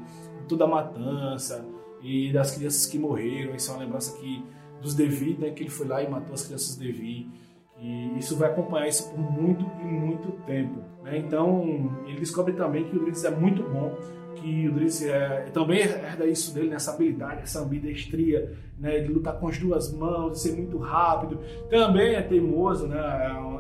toda 0.48 0.66
a 0.66 0.68
matança, 0.68 1.66
e 2.04 2.32
das 2.32 2.52
crianças 2.56 2.86
que 2.86 3.00
morreram. 3.00 3.56
Isso 3.56 3.72
é 3.72 3.74
uma 3.74 3.84
lembrança 3.84 4.16
que 4.20 4.44
dos 4.82 4.94
Devi, 4.94 5.38
né, 5.40 5.52
que 5.52 5.64
ele 5.64 5.70
foi 5.70 5.88
lá 5.88 6.04
e 6.04 6.10
matou 6.10 6.34
as 6.34 6.46
crianças 6.46 6.76
Devi. 6.76 7.30
E 7.80 8.18
isso 8.18 8.36
vai 8.36 8.50
acompanhar 8.50 8.88
isso 8.88 9.10
por 9.10 9.20
muito 9.20 9.66
e 9.82 9.86
muito 9.86 10.32
tempo. 10.46 10.80
Né? 11.02 11.18
Então, 11.18 11.64
ele 12.06 12.20
descobre 12.20 12.54
também 12.54 12.86
que 12.86 12.96
o 12.96 13.00
Driz 13.00 13.24
é 13.24 13.32
muito 13.32 13.64
bom, 13.64 13.98
que 14.36 14.68
o 14.68 14.74
Driz 14.74 15.02
é, 15.02 15.46
também 15.54 15.80
herda 15.80 16.26
isso 16.26 16.54
dele, 16.54 16.70
nessa 16.70 16.92
habilidade, 16.92 17.42
essa 17.44 17.62
ambidestria, 17.62 18.58
né, 18.80 19.00
de 19.00 19.12
lutar 19.12 19.40
com 19.40 19.48
as 19.48 19.58
duas 19.58 19.94
mãos, 19.94 20.34
de 20.34 20.40
ser 20.40 20.54
muito 20.54 20.78
rápido. 20.78 21.40
Também 21.70 22.16
é 22.16 22.22
teimoso, 22.22 22.88
né, 22.88 22.98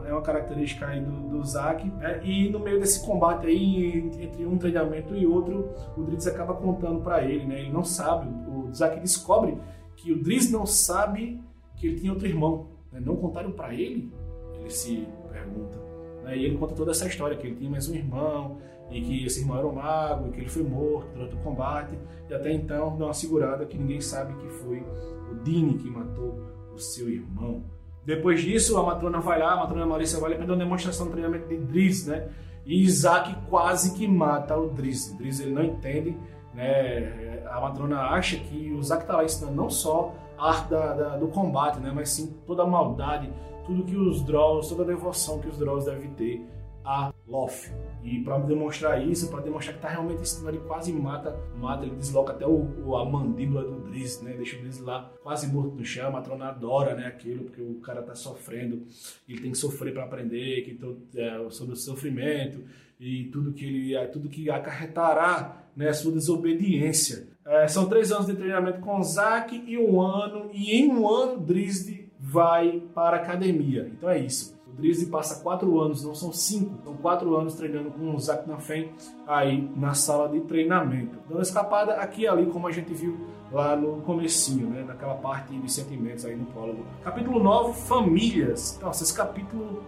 é 0.07 0.11
uma 0.11 0.19
é 0.19 0.21
característica 0.21 0.87
aí 0.87 1.01
do, 1.01 1.29
do 1.29 1.43
Zack. 1.43 1.85
Né? 1.85 2.21
E 2.23 2.49
no 2.49 2.59
meio 2.59 2.79
desse 2.79 3.05
combate 3.05 3.47
aí, 3.47 4.09
entre 4.19 4.45
um 4.45 4.57
treinamento 4.57 5.15
e 5.15 5.25
outro, 5.25 5.69
o 5.95 6.03
Driz 6.03 6.27
acaba 6.27 6.53
contando 6.53 7.01
para 7.01 7.23
ele, 7.23 7.45
né, 7.45 7.59
ele 7.61 7.71
não 7.71 7.83
sabe, 7.83 8.27
o 8.47 8.71
Zack 8.73 8.99
descobre 8.99 9.57
que 9.95 10.11
o 10.11 10.21
Driz 10.21 10.51
não 10.51 10.65
sabe 10.65 11.41
que 11.77 11.87
ele 11.87 11.99
tinha 11.99 12.11
outro 12.11 12.27
irmão. 12.27 12.67
Né? 12.91 12.99
Não 13.03 13.15
contaram 13.15 13.51
para 13.51 13.73
ele? 13.73 14.11
Ele 14.59 14.69
se 14.69 15.07
pergunta. 15.31 15.77
Né? 16.23 16.37
E 16.37 16.45
ele 16.45 16.57
conta 16.57 16.75
toda 16.75 16.91
essa 16.91 17.07
história, 17.07 17.37
que 17.37 17.47
ele 17.47 17.55
tinha 17.55 17.69
mais 17.69 17.89
um 17.89 17.95
irmão, 17.95 18.57
e 18.93 19.01
que 19.01 19.25
esse 19.25 19.41
irmão 19.41 19.57
era 19.57 19.67
um 19.67 19.73
mago, 19.73 20.27
e 20.27 20.31
que 20.31 20.41
ele 20.41 20.49
foi 20.49 20.63
morto 20.63 21.09
durante 21.13 21.35
o 21.35 21.39
combate, 21.39 21.97
e 22.29 22.33
até 22.33 22.53
então 22.53 22.95
deu 22.95 23.07
uma 23.07 23.13
segurada 23.13 23.65
que 23.65 23.77
ninguém 23.77 23.99
sabe 23.99 24.33
que 24.35 24.47
foi 24.47 24.83
o 25.31 25.35
Dini 25.43 25.73
que 25.79 25.89
matou 25.89 26.39
o 26.73 26.77
seu 26.77 27.09
irmão. 27.09 27.63
Depois 28.05 28.41
disso, 28.41 28.77
a 28.77 28.83
matrona 28.83 29.19
vai 29.19 29.39
lá, 29.39 29.53
a 29.53 29.55
matrona 29.57 29.85
Maurícia 29.85 30.19
vai 30.19 30.31
lá 30.31 30.35
para 30.35 30.45
dar 30.45 30.53
uma 30.53 30.63
demonstração 30.63 31.07
de 31.07 31.13
treinamento 31.13 31.47
de 31.47 31.57
Driz, 31.57 32.05
né? 32.05 32.29
E 32.65 32.83
Isaac 32.83 33.35
quase 33.49 33.93
que 33.95 34.07
mata 34.07 34.57
o 34.57 34.69
Driz. 34.69 35.13
Driz 35.17 35.39
ele 35.39 35.53
não 35.53 35.63
entende, 35.63 36.17
né? 36.53 37.43
A 37.49 37.61
matrona 37.61 38.01
acha 38.01 38.37
que 38.37 38.71
o 38.71 38.79
Isaac 38.79 39.03
está 39.03 39.17
lá 39.17 39.23
ensinando 39.23 39.55
não 39.55 39.69
só 39.69 40.13
a 40.37 40.49
arte 40.49 40.69
da, 40.69 40.93
da, 40.93 41.17
do 41.17 41.29
combate, 41.29 41.79
né? 41.79 41.91
Mas 41.95 42.09
sim 42.09 42.35
toda 42.45 42.63
a 42.63 42.67
maldade, 42.67 43.31
tudo 43.65 43.83
que 43.83 43.95
os 43.95 44.21
Draws, 44.21 44.67
toda 44.67 44.83
a 44.83 44.85
devoção 44.85 45.39
que 45.39 45.47
os 45.47 45.57
Draws 45.57 45.85
devem 45.85 46.09
ter 46.11 46.45
a 46.83 47.12
Loth. 47.33 47.71
E 48.03 48.19
para 48.19 48.37
demonstrar 48.39 49.03
isso, 49.05 49.29
para 49.29 49.41
demonstrar 49.41 49.73
que 49.73 49.79
está 49.79 49.89
realmente 49.89 50.21
ensinando, 50.21 50.55
ele 50.57 50.65
quase 50.67 50.93
mata, 50.93 51.35
mata, 51.57 51.85
ele 51.85 51.95
desloca 51.95 52.33
até 52.33 52.45
o, 52.45 52.67
o 52.85 52.95
a 52.95 53.09
mandíbula 53.09 53.63
do 53.63 53.79
Driz, 53.89 54.21
né? 54.21 54.33
Deixa 54.33 54.57
o 54.57 54.59
Driz 54.59 54.79
lá 54.79 55.11
quase 55.23 55.47
morto 55.47 55.75
no 55.75 55.83
chão. 55.83 56.09
A 56.09 56.11
matrona 56.11 56.49
adora, 56.49 56.93
né? 56.93 57.07
Aquilo, 57.07 57.45
porque 57.45 57.61
o 57.61 57.75
cara 57.75 58.01
está 58.01 58.13
sofrendo, 58.13 58.83
ele 59.27 59.41
tem 59.41 59.51
que 59.51 59.57
sofrer 59.57 59.93
para 59.93 60.03
aprender, 60.03 60.61
que 60.63 60.75
todo, 60.75 61.01
é, 61.15 61.49
sobre 61.49 61.73
o 61.73 61.77
sofrimento 61.77 62.63
e 62.99 63.25
tudo 63.25 63.53
que 63.53 63.65
ele, 63.65 63.95
é, 63.95 64.05
tudo 64.05 64.29
que 64.29 64.49
acarretará, 64.49 65.63
né? 65.75 65.89
A 65.89 65.93
sua 65.93 66.11
desobediência. 66.11 67.27
É, 67.45 67.67
são 67.67 67.89
três 67.89 68.11
anos 68.11 68.27
de 68.27 68.35
treinamento 68.35 68.79
com 68.79 69.01
Zack 69.01 69.63
e 69.65 69.77
um 69.77 69.99
ano, 69.99 70.51
e 70.53 70.75
em 70.75 70.89
um 70.89 71.09
ano 71.09 71.39
Drizzy 71.39 72.09
vai 72.19 72.81
para 72.93 73.17
a 73.17 73.19
academia. 73.21 73.89
Então 73.91 74.09
é 74.09 74.19
isso. 74.19 74.53
O 74.73 74.75
Drizzy 74.75 75.05
passa 75.05 75.43
quatro 75.43 75.79
anos, 75.79 76.03
não 76.03 76.15
são 76.15 76.33
cinco, 76.33 76.83
são 76.83 76.95
quatro 76.97 77.37
anos 77.37 77.53
treinando 77.53 77.91
com 77.91 78.15
o 78.15 78.19
Zack 78.19 78.49
Nafen 78.49 78.91
aí 79.27 79.69
na 79.75 79.93
sala 79.93 80.27
de 80.27 80.41
treinamento. 80.41 81.19
Dando 81.29 81.41
escapada 81.43 81.93
aqui 81.95 82.23
e 82.23 82.27
ali, 82.27 82.47
como 82.47 82.67
a 82.67 82.71
gente 82.71 82.91
viu 82.91 83.15
lá 83.51 83.75
no 83.75 84.01
comecinho, 84.01 84.67
né, 84.67 84.83
naquela 84.83 85.13
parte 85.15 85.55
de 85.55 85.71
sentimentos 85.71 86.25
aí 86.25 86.35
no 86.35 86.45
prólogo. 86.47 86.83
Capítulo 87.03 87.41
9, 87.41 87.81
Famílias. 87.81 88.79
Nossa, 88.81 89.03
esse 89.03 89.13
capítulo... 89.13 89.83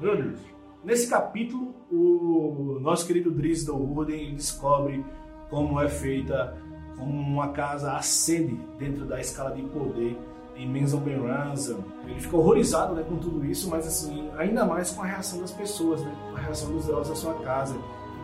Meu 0.00 0.16
Deus. 0.16 0.40
Nesse 0.82 1.08
capítulo, 1.08 1.74
o 1.90 2.78
nosso 2.80 3.06
querido 3.06 3.30
Drizzy 3.30 3.66
do 3.66 3.76
Urden 3.76 4.34
descobre 4.34 5.04
como 5.48 5.80
é 5.80 5.88
feita, 5.88 6.56
como 6.98 7.12
uma 7.12 7.48
casa 7.48 7.92
ascende 7.92 8.58
dentro 8.78 9.04
da 9.04 9.20
escala 9.20 9.52
de 9.52 9.62
poder 9.62 10.18
em 10.56 10.68
Menzel 10.68 11.00
Ransom. 11.26 11.78
Ele 12.06 12.20
fica 12.20 12.36
horrorizado 12.36 12.94
né, 12.94 13.04
com 13.08 13.16
tudo 13.16 13.44
isso, 13.44 13.68
mas 13.70 13.86
assim, 13.86 14.30
ainda 14.36 14.64
mais 14.64 14.90
com 14.90 15.02
a 15.02 15.06
reação 15.06 15.40
das 15.40 15.52
pessoas, 15.52 16.02
né, 16.02 16.12
a 16.34 16.40
reação 16.40 16.72
dos 16.72 16.88
heróis 16.88 17.08
da 17.08 17.14
sua 17.14 17.34
casa. 17.34 17.76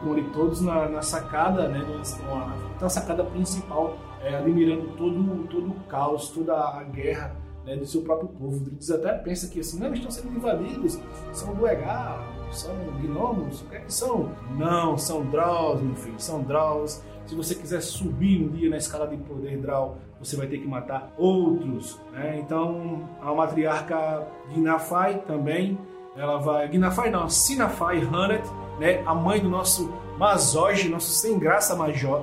Com 0.02 0.16
ele 0.16 0.28
todos 0.30 0.60
na, 0.60 0.88
na 0.88 1.02
sacada, 1.02 1.68
né, 1.68 1.78
na, 1.78 2.56
na 2.80 2.88
sacada 2.88 3.22
principal, 3.22 3.96
é, 4.20 4.36
admirando 4.36 4.88
todo, 4.96 5.46
todo 5.48 5.70
o 5.70 5.74
caos, 5.88 6.28
toda 6.30 6.54
a 6.54 6.82
guerra 6.82 7.36
né, 7.64 7.76
do 7.76 7.86
seu 7.86 8.02
próprio 8.02 8.28
povo. 8.28 8.66
Eles 8.66 8.90
até 8.90 9.12
pensa 9.12 9.48
que 9.48 9.60
assim, 9.60 9.78
não, 9.78 9.92
estão 9.92 10.10
sendo 10.10 10.34
invadidos, 10.34 10.98
são 11.32 11.54
Duegar, 11.54 12.20
são 12.50 12.74
gnomos, 13.00 13.62
o 13.62 13.66
que 13.66 13.76
é 13.76 13.80
que 13.80 13.92
são? 13.92 14.30
Não, 14.56 14.98
são 14.98 15.24
Draws, 15.26 15.80
meu 15.80 15.94
filho, 15.94 16.18
são 16.18 16.42
Draws 16.42 17.02
se 17.26 17.34
você 17.34 17.54
quiser 17.54 17.80
subir 17.80 18.42
um 18.42 18.48
dia 18.48 18.68
na 18.68 18.76
escala 18.76 19.06
de 19.06 19.16
poder 19.16 19.58
Draw, 19.58 19.96
você 20.18 20.36
vai 20.36 20.46
ter 20.46 20.58
que 20.58 20.66
matar 20.66 21.12
outros. 21.16 22.00
Né? 22.12 22.38
Então, 22.38 23.08
a 23.20 23.32
matriarca 23.32 24.26
Ginafai 24.52 25.22
também, 25.26 25.78
ela 26.16 26.38
vai. 26.38 26.70
Ginafai 26.70 27.10
não, 27.10 27.28
Sinafai 27.28 28.00
Hanet, 28.00 28.48
né? 28.78 29.02
a 29.06 29.14
mãe 29.14 29.40
do 29.40 29.48
nosso 29.48 29.92
Mazoge, 30.18 30.88
nosso 30.88 31.10
sem 31.10 31.38
graça 31.38 31.74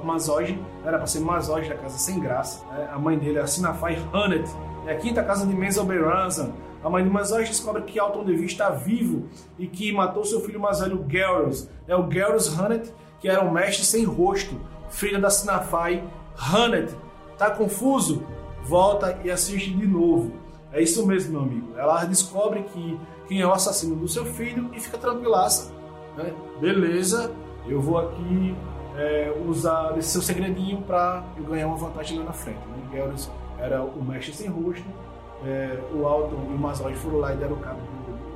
Mazoge, 0.03 0.59
era 0.85 0.97
para 0.97 1.07
ser 1.07 1.19
Mazoge 1.19 1.69
da 1.69 1.75
casa 1.75 1.97
sem 1.97 2.19
graça. 2.19 2.65
Né? 2.67 2.89
A 2.91 2.99
mãe 2.99 3.17
dele 3.17 3.39
é 3.39 3.47
Sinafai 3.47 3.97
Hanet, 4.13 4.49
é 4.85 4.93
a 4.93 4.97
quinta 4.97 5.23
casa 5.23 5.45
de 5.45 5.53
Menzoberranzan. 5.53 6.51
A 6.81 6.89
mãe 6.89 7.03
de 7.03 7.09
Mazoge 7.09 7.49
descobre 7.49 7.81
que 7.81 7.99
Alton 7.99 8.23
Devi 8.23 8.45
está 8.45 8.69
vivo 8.69 9.27
e 9.57 9.67
que 9.67 9.91
matou 9.91 10.23
seu 10.23 10.39
filho 10.39 10.61
mais 10.61 10.79
velho, 10.79 11.03
Garrus. 11.05 11.69
É 11.85 11.95
o 11.95 12.07
Garrus 12.07 12.57
Hanet, 12.57 12.93
que 13.19 13.27
era 13.27 13.43
um 13.43 13.51
mestre 13.51 13.83
sem 13.83 14.05
rosto, 14.05 14.55
filha 14.89 15.19
da 15.19 15.29
Sinafai, 15.29 16.03
Hannet. 16.37 16.95
Tá 17.37 17.51
confuso? 17.51 18.23
Volta 18.63 19.17
e 19.23 19.31
assiste 19.31 19.71
de 19.71 19.87
novo. 19.87 20.31
É 20.71 20.81
isso 20.81 21.05
mesmo, 21.07 21.33
meu 21.33 21.41
amigo. 21.41 21.77
Ela 21.77 22.05
descobre 22.05 22.63
que 22.63 22.99
quem 23.27 23.41
é 23.41 23.47
o 23.47 23.53
assassino 23.53 23.95
do 23.95 24.07
seu 24.07 24.25
filho 24.25 24.69
e 24.73 24.79
fica 24.79 24.97
tranquilaça. 24.97 25.71
Né? 26.17 26.33
Beleza, 26.59 27.31
eu 27.67 27.81
vou 27.81 27.97
aqui 27.97 28.55
é, 28.97 29.33
usar 29.47 29.97
esse 29.97 30.09
seu 30.09 30.21
segredinho 30.21 30.81
para 30.81 31.23
ganhar 31.47 31.67
uma 31.67 31.77
vantagem 31.77 32.19
lá 32.19 32.25
na 32.25 32.33
frente. 32.33 32.59
Né? 32.59 32.89
Geralt 32.91 33.27
era 33.57 33.83
o 33.83 34.03
mestre 34.03 34.33
sem 34.33 34.47
rosto, 34.47 34.85
é, 35.45 35.79
o 35.93 36.05
Alton 36.05 36.47
e 36.49 36.53
o 36.53 36.57
Mazog 36.57 36.95
foram 36.95 37.17
lá 37.19 37.33
e 37.33 37.37
deram 37.37 37.53
o 37.53 37.59
cabo 37.59 37.79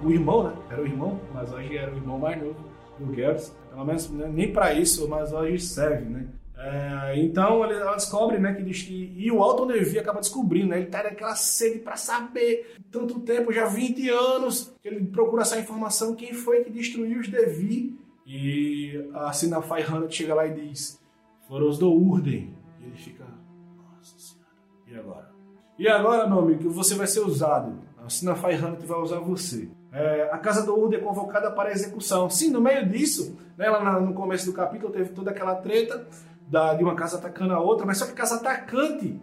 do 0.02 0.08
o 0.08 0.12
irmão, 0.12 0.44
né? 0.44 0.54
Era 0.70 0.82
o 0.82 0.86
irmão, 0.86 1.20
o 1.32 1.34
Mazog 1.34 1.78
era 1.78 1.92
o 1.92 1.96
irmão 1.96 2.20
mais 2.20 2.42
novo 2.42 2.56
do 3.00 3.16
Geralt. 3.16 3.50
Pelo 3.70 3.86
menos 3.86 4.10
né? 4.10 4.30
nem 4.32 4.52
para 4.52 4.74
isso 4.74 5.06
o 5.06 5.10
Mazog 5.10 5.58
serve, 5.60 6.10
né? 6.10 6.28
É, 6.66 7.20
então 7.20 7.62
ela 7.66 7.94
descobre, 7.96 8.40
né, 8.40 8.54
que 8.54 8.64
diz 8.64 8.84
que. 8.84 9.14
E 9.18 9.30
o 9.30 9.44
Alton 9.44 9.66
Levi 9.66 10.00
acaba 10.00 10.22
descobrindo, 10.22 10.68
né? 10.68 10.78
Ele 10.78 10.86
tá 10.86 11.04
naquela 11.04 11.36
sede 11.36 11.80
para 11.80 11.98
saber. 11.98 12.78
Tanto 12.90 13.20
tempo, 13.20 13.52
já 13.52 13.66
20 13.66 14.10
anos, 14.10 14.74
que 14.82 14.88
ele 14.88 15.06
procura 15.08 15.42
essa 15.42 15.60
informação: 15.60 16.16
quem 16.16 16.34
foi 16.34 16.64
que 16.64 16.72
destruiu 16.72 17.20
os 17.20 17.28
Devi. 17.28 18.00
E 18.26 19.10
a 19.14 19.34
Sinafai 19.34 19.84
Hanat 19.84 20.16
chega 20.16 20.34
lá 20.34 20.48
e 20.48 20.54
diz: 20.54 20.98
foram 21.50 21.68
os 21.68 21.78
do 21.78 21.92
Urden. 21.92 22.56
E 22.80 22.86
ele 22.86 22.96
fica: 22.96 23.26
nossa 23.98 24.18
senhora, 24.18 24.48
e 24.88 24.96
agora? 24.96 25.34
E 25.78 25.88
agora, 25.90 26.28
meu 26.30 26.40
amigo, 26.40 26.70
você 26.70 26.96
vai 26.96 27.08
ser 27.08 27.20
usado. 27.20 27.78
A 27.98 28.08
Sinafai 28.08 28.56
Hanat 28.56 28.86
vai 28.86 29.00
usar 29.02 29.20
você. 29.20 29.68
É, 29.92 30.30
a 30.32 30.38
casa 30.38 30.66
do 30.66 30.74
Urden 30.80 31.00
é 31.00 31.04
convocada 31.04 31.52
para 31.52 31.72
execução. 31.72 32.30
Sim, 32.30 32.52
no 32.52 32.62
meio 32.62 32.88
disso, 32.88 33.38
né, 33.58 33.70
lá 33.70 34.00
no 34.00 34.14
começo 34.14 34.46
do 34.46 34.54
capítulo, 34.54 34.94
teve 34.94 35.10
toda 35.10 35.30
aquela 35.30 35.56
treta 35.56 36.08
da, 36.54 36.76
de 36.76 36.84
uma 36.84 36.94
casa 36.94 37.18
atacando 37.18 37.52
a 37.52 37.60
outra, 37.60 37.84
mas 37.84 37.98
só 37.98 38.06
que 38.06 38.12
a 38.12 38.16
casa 38.16 38.36
atacante 38.36 39.20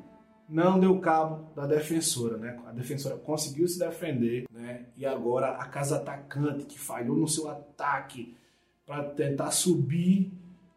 não 0.49 0.81
deu 0.81 0.99
cabo 0.99 1.53
da 1.55 1.65
defensora, 1.65 2.37
né? 2.37 2.59
A 2.67 2.73
defensora 2.73 3.17
conseguiu 3.17 3.69
se 3.69 3.79
defender, 3.79 4.47
né? 4.53 4.87
E 4.97 5.07
agora 5.07 5.51
a 5.51 5.65
casa 5.67 5.99
atacante 5.99 6.65
que 6.65 6.77
falhou 6.77 7.17
no 7.17 7.29
seu 7.29 7.49
ataque 7.49 8.37
para 8.85 9.05
tentar 9.05 9.53
subir 9.53 10.33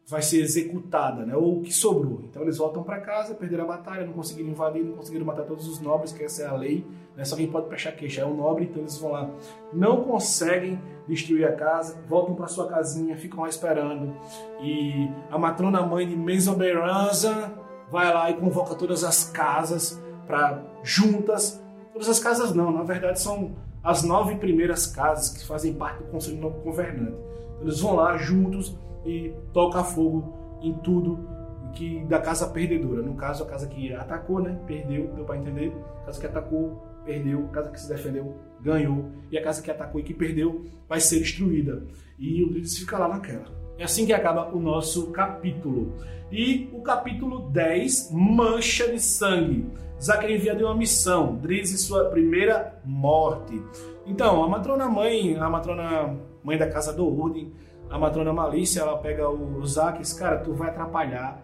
vai 0.07 0.21
ser 0.21 0.41
executada, 0.41 1.25
né? 1.25 1.35
Ou 1.35 1.59
o 1.59 1.61
que 1.61 1.73
sobrou. 1.73 2.21
Então 2.29 2.41
eles 2.41 2.57
voltam 2.57 2.83
para 2.83 2.99
casa, 2.99 3.33
perderam 3.33 3.63
a 3.63 3.67
batalha, 3.67 4.05
não 4.05 4.13
conseguiram 4.13 4.49
invadir, 4.49 4.83
não 4.83 4.95
conseguiram 4.95 5.25
matar 5.25 5.43
todos 5.43 5.67
os 5.67 5.79
nobres, 5.79 6.11
que 6.11 6.23
essa 6.23 6.43
é 6.43 6.45
a 6.45 6.53
lei, 6.53 6.85
né? 7.15 7.23
Só 7.23 7.35
quem 7.35 7.47
pode 7.47 7.67
prestar 7.67 7.93
queixa 7.93 8.21
é 8.21 8.25
o 8.25 8.33
nobre, 8.33 8.65
então 8.65 8.81
eles 8.81 8.97
vão 8.97 9.11
lá, 9.11 9.29
não 9.71 10.03
conseguem 10.03 10.79
destruir 11.07 11.45
a 11.45 11.53
casa, 11.53 11.97
voltam 12.07 12.35
para 12.35 12.47
sua 12.47 12.67
casinha, 12.67 13.17
ficam 13.17 13.41
lá 13.41 13.49
esperando. 13.49 14.13
E 14.61 15.09
a 15.31 15.37
matrona 15.37 15.81
mãe 15.81 16.07
de 16.07 16.15
Mesoberanza 16.15 17.53
vai 17.89 18.13
lá 18.13 18.29
e 18.29 18.33
convoca 18.35 18.75
todas 18.75 19.03
as 19.03 19.25
casas 19.25 20.01
para 20.27 20.61
juntas. 20.83 21.61
Todas 21.93 22.09
as 22.09 22.19
casas 22.19 22.53
não, 22.53 22.71
na 22.71 22.83
verdade 22.83 23.19
são 23.21 23.51
as 23.83 24.01
nove 24.03 24.35
primeiras 24.35 24.87
casas 24.87 25.29
que 25.29 25.45
fazem 25.45 25.73
parte 25.73 25.99
do 26.03 26.05
conselho 26.05 26.37
novo 26.37 26.59
governante. 26.61 27.17
Então, 27.55 27.61
eles 27.61 27.79
vão 27.79 27.95
lá 27.95 28.17
juntos 28.17 28.75
e 29.05 29.33
toca 29.51 29.83
fogo 29.83 30.33
em 30.61 30.73
tudo 30.73 31.27
que 31.73 32.03
da 32.05 32.19
casa 32.19 32.47
perdedora. 32.47 33.01
No 33.01 33.15
caso, 33.15 33.43
a 33.43 33.47
casa 33.47 33.67
que 33.67 33.93
atacou, 33.93 34.39
né? 34.39 34.59
Perdeu, 34.65 35.07
deu 35.15 35.25
para 35.25 35.37
entender. 35.37 35.73
A 36.01 36.05
casa 36.05 36.19
que 36.19 36.27
atacou, 36.27 36.83
perdeu. 37.03 37.45
A 37.45 37.49
casa 37.49 37.71
que 37.71 37.79
se 37.79 37.89
defendeu, 37.89 38.35
ganhou. 38.61 39.09
E 39.31 39.37
a 39.37 39.43
casa 39.43 39.61
que 39.61 39.71
atacou 39.71 39.99
e 39.99 40.03
que 40.03 40.13
perdeu 40.13 40.65
vai 40.87 40.99
ser 40.99 41.19
destruída. 41.19 41.83
E 42.17 42.43
o 42.43 42.49
Driz 42.51 42.77
fica 42.77 42.97
lá 42.97 43.07
naquela. 43.07 43.45
É 43.77 43.83
assim 43.83 44.05
que 44.05 44.13
acaba 44.13 44.53
o 44.55 44.59
nosso 44.59 45.11
capítulo. 45.11 45.93
E 46.31 46.69
o 46.73 46.81
capítulo 46.81 47.49
10, 47.49 48.11
Mancha 48.11 48.91
de 48.91 48.99
Sangue. 48.99 49.65
Zack 50.01 50.25
é 50.25 50.35
enviado 50.35 50.61
em 50.61 50.65
uma 50.65 50.75
missão, 50.75 51.35
Driz 51.37 51.71
e 51.71 51.77
sua 51.77 52.05
primeira 52.05 52.79
morte. 52.83 53.61
Então, 54.05 54.43
a 54.43 54.49
matrona 54.49 54.87
mãe, 54.89 55.37
a 55.37 55.49
matrona 55.49 56.17
mãe 56.43 56.57
da 56.57 56.69
casa 56.69 56.91
do 56.91 57.07
Urden, 57.07 57.53
a 57.93 57.97
matrona 57.99 58.33
Malícia, 58.33 58.81
ela 58.81 58.97
pega 58.97 59.29
o 59.29 59.63
Zack 59.67 59.99
e 59.99 60.01
diz, 60.01 60.13
cara, 60.13 60.39
tu 60.39 60.51
vai 60.51 60.71
atrapalhar 60.71 61.39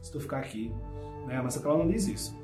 se 0.00 0.10
tu 0.10 0.18
ficar 0.18 0.38
aqui. 0.38 0.74
Né? 1.26 1.38
Mas 1.44 1.62
ela 1.62 1.76
não 1.76 1.86
diz 1.86 2.08
isso. 2.08 2.34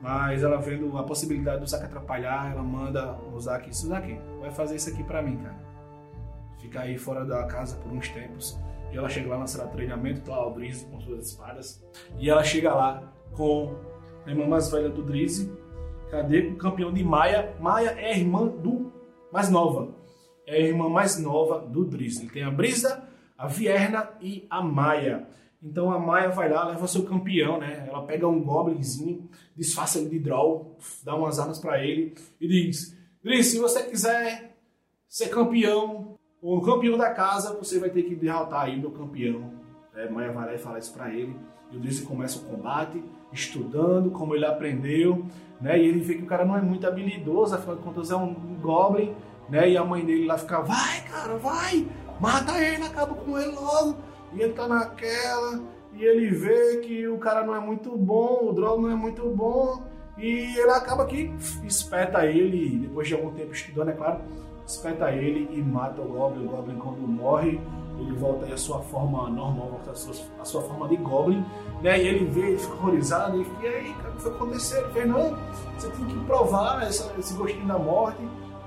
Mas 0.00 0.44
ela 0.44 0.56
vendo 0.58 0.96
a 0.96 1.02
possibilidade 1.02 1.62
do 1.62 1.66
Zack 1.66 1.84
atrapalhar, 1.84 2.52
ela 2.52 2.62
manda 2.62 3.18
o 3.34 3.40
Zack, 3.40 3.68
isso 3.68 3.88
Zack, 3.88 4.20
vai 4.40 4.52
fazer 4.52 4.76
isso 4.76 4.88
aqui 4.88 5.02
para 5.02 5.20
mim, 5.20 5.36
cara. 5.38 5.58
Fica 6.60 6.82
aí 6.82 6.96
fora 6.96 7.24
da 7.24 7.44
casa 7.46 7.74
por 7.78 7.90
uns 7.90 8.08
tempos. 8.08 8.56
E 8.92 8.96
ela 8.96 9.08
chega 9.08 9.30
lá 9.30 9.38
na 9.38 9.48
sala 9.48 9.66
de 9.66 9.72
treinamento, 9.72 10.20
tá 10.20 10.36
lá 10.36 10.46
o 10.46 10.54
Drizzy 10.54 10.86
com 10.86 11.00
suas 11.00 11.26
espadas. 11.26 11.84
E 12.20 12.30
ela 12.30 12.44
chega 12.44 12.72
lá 12.72 13.12
com 13.32 13.74
a 14.24 14.30
irmã 14.30 14.46
mais 14.46 14.70
velha 14.70 14.88
do 14.88 15.02
Drizzy. 15.02 15.52
Cadê 16.08 16.50
o 16.50 16.56
campeão 16.56 16.92
de 16.92 17.02
Maia? 17.02 17.52
Maia 17.58 17.96
é 17.98 18.12
a 18.12 18.16
irmã 18.16 18.46
do 18.46 18.92
mais 19.32 19.50
nova 19.50 20.01
é 20.46 20.56
a 20.56 20.60
irmã 20.60 20.88
mais 20.88 21.18
nova 21.18 21.60
do 21.60 21.84
Driz. 21.84 22.20
Ele 22.20 22.30
tem 22.30 22.42
a 22.42 22.50
Brisa, 22.50 23.08
a 23.36 23.46
Vierna 23.46 24.10
e 24.20 24.46
a 24.50 24.62
Maia. 24.62 25.26
Então 25.62 25.90
a 25.90 25.98
Maia 25.98 26.30
vai 26.30 26.48
lá, 26.48 26.68
leva 26.68 26.86
seu 26.88 27.04
campeão, 27.04 27.58
né? 27.58 27.86
Ela 27.88 28.04
pega 28.04 28.26
um 28.26 28.42
goblinzinho, 28.42 29.28
disfarça 29.56 29.98
ele 29.98 30.10
de 30.10 30.18
draw, 30.18 30.76
dá 31.04 31.14
umas 31.14 31.38
armas 31.38 31.58
para 31.58 31.84
ele 31.84 32.14
e 32.40 32.48
diz: 32.48 32.96
Driz, 33.22 33.46
se 33.46 33.58
você 33.58 33.84
quiser 33.84 34.56
ser 35.08 35.28
campeão, 35.28 36.16
ou 36.40 36.60
campeão 36.60 36.98
da 36.98 37.10
casa, 37.10 37.56
você 37.56 37.78
vai 37.78 37.90
ter 37.90 38.02
que 38.02 38.16
derrotar 38.16 38.62
aí 38.62 38.80
meu 38.80 38.90
campeão. 38.90 39.52
É, 39.94 40.08
Maia 40.10 40.32
vai 40.32 40.46
lá 40.46 40.54
e 40.54 40.58
fala 40.58 40.78
isso 40.78 40.92
para 40.92 41.14
ele. 41.14 41.36
E 41.72 41.76
o 41.76 41.80
Driz 41.80 42.00
começa 42.00 42.38
o 42.38 42.42
combate, 42.42 43.02
estudando 43.32 44.10
como 44.10 44.34
ele 44.34 44.44
aprendeu, 44.44 45.24
né? 45.60 45.78
E 45.78 45.86
ele 45.86 46.00
vê 46.00 46.14
que 46.14 46.22
o 46.22 46.26
cara 46.26 46.44
não 46.44 46.56
é 46.56 46.60
muito 46.60 46.86
habilidoso, 46.86 47.54
afinal 47.54 47.76
de 47.76 47.82
contas 47.82 48.10
é 48.10 48.16
um 48.16 48.34
goblin 48.60 49.14
né? 49.48 49.70
E 49.70 49.76
a 49.76 49.84
mãe 49.84 50.04
dele 50.04 50.26
lá 50.26 50.38
fica, 50.38 50.60
vai, 50.62 51.00
cara, 51.02 51.36
vai, 51.36 51.86
mata 52.18 52.58
ele, 52.58 52.84
acaba 52.84 53.14
com 53.14 53.38
ele 53.38 53.52
logo. 53.52 53.96
E 54.32 54.40
ele 54.40 54.54
tá 54.54 54.66
naquela, 54.66 55.60
e 55.94 56.02
ele 56.02 56.30
vê 56.30 56.78
que 56.78 57.06
o 57.06 57.18
cara 57.18 57.44
não 57.44 57.54
é 57.54 57.60
muito 57.60 57.96
bom, 57.96 58.48
o 58.48 58.52
drone 58.52 58.84
não 58.84 58.90
é 58.90 58.94
muito 58.94 59.28
bom, 59.28 59.82
e 60.16 60.58
ele 60.58 60.70
acaba 60.70 61.04
que 61.04 61.30
espeta 61.64 62.24
ele, 62.24 62.78
depois 62.78 63.06
de 63.06 63.14
algum 63.14 63.30
tempo 63.32 63.52
estudando, 63.52 63.90
é 63.90 63.92
claro, 63.92 64.20
espeta 64.66 65.12
ele 65.12 65.48
e 65.52 65.60
mata 65.60 66.00
o 66.00 66.06
Goblin. 66.06 66.46
O 66.46 66.48
Goblin, 66.48 66.76
quando 66.76 67.06
morre, 67.06 67.60
ele 67.98 68.12
volta 68.16 68.46
à 68.46 68.56
sua 68.56 68.80
forma 68.80 69.28
normal, 69.28 69.68
volta 69.70 69.90
à 69.90 69.94
sua, 69.94 70.14
à 70.40 70.44
sua 70.44 70.62
forma 70.62 70.88
de 70.88 70.96
Goblin, 70.96 71.44
né? 71.82 72.02
E 72.02 72.08
ele 72.08 72.24
vê, 72.26 72.48
ele 72.48 72.58
fica 72.58 72.74
horrorizado, 72.74 73.40
e 73.40 73.44
fica, 73.44 73.66
e 73.66 73.68
aí, 73.68 73.94
cara, 73.94 74.10
o 74.10 74.12
que 74.12 74.22
foi 74.22 74.32
acontecer? 74.32 74.78
Ele 74.78 74.92
fez, 74.92 75.08
não, 75.08 75.36
você 75.76 75.88
tem 75.90 76.06
que 76.06 76.24
provar 76.24 76.82
essa, 76.82 77.12
esse 77.18 77.34
gostinho 77.34 77.66
da 77.66 77.78
morte 77.78 78.22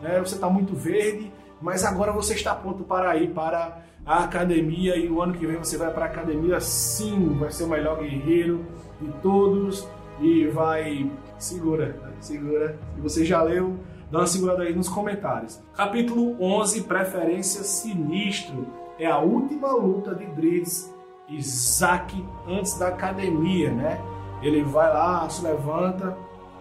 né? 0.05 0.19
você 0.19 0.35
está 0.35 0.49
muito 0.49 0.75
verde, 0.75 1.31
mas 1.61 1.83
agora 1.83 2.11
você 2.11 2.33
está 2.33 2.53
pronto 2.53 2.83
para 2.83 3.15
ir 3.17 3.31
para 3.31 3.81
a 4.05 4.23
academia 4.23 4.95
e 4.95 5.09
o 5.09 5.21
ano 5.21 5.33
que 5.33 5.47
vem 5.47 5.57
você 5.57 5.77
vai 5.77 5.91
para 5.91 6.05
a 6.05 6.07
academia 6.07 6.59
sim, 6.59 7.35
vai 7.39 7.51
ser 7.51 7.63
o 7.63 7.67
melhor 7.67 7.99
guerreiro 7.99 8.65
de 9.01 9.11
todos 9.21 9.87
e 10.21 10.47
vai 10.47 11.11
segura, 11.39 12.13
segura. 12.19 12.77
Se 12.95 13.01
você 13.01 13.25
já 13.25 13.41
leu, 13.41 13.77
dá 14.11 14.19
uma 14.19 14.27
segurada 14.27 14.63
aí 14.63 14.75
nos 14.75 14.87
comentários. 14.87 15.61
Capítulo 15.73 16.37
11, 16.39 16.83
preferência 16.83 17.63
sinistro. 17.63 18.67
É 18.97 19.05
a 19.05 19.19
última 19.19 19.71
luta 19.73 20.15
de 20.15 20.25
Drizzt 20.27 20.93
e 21.27 21.41
Zack 21.41 22.25
antes 22.47 22.77
da 22.77 22.87
academia, 22.87 23.71
né? 23.71 24.01
Ele 24.41 24.63
vai 24.63 24.93
lá, 24.93 25.27
se 25.29 25.43
levanta, 25.43 26.15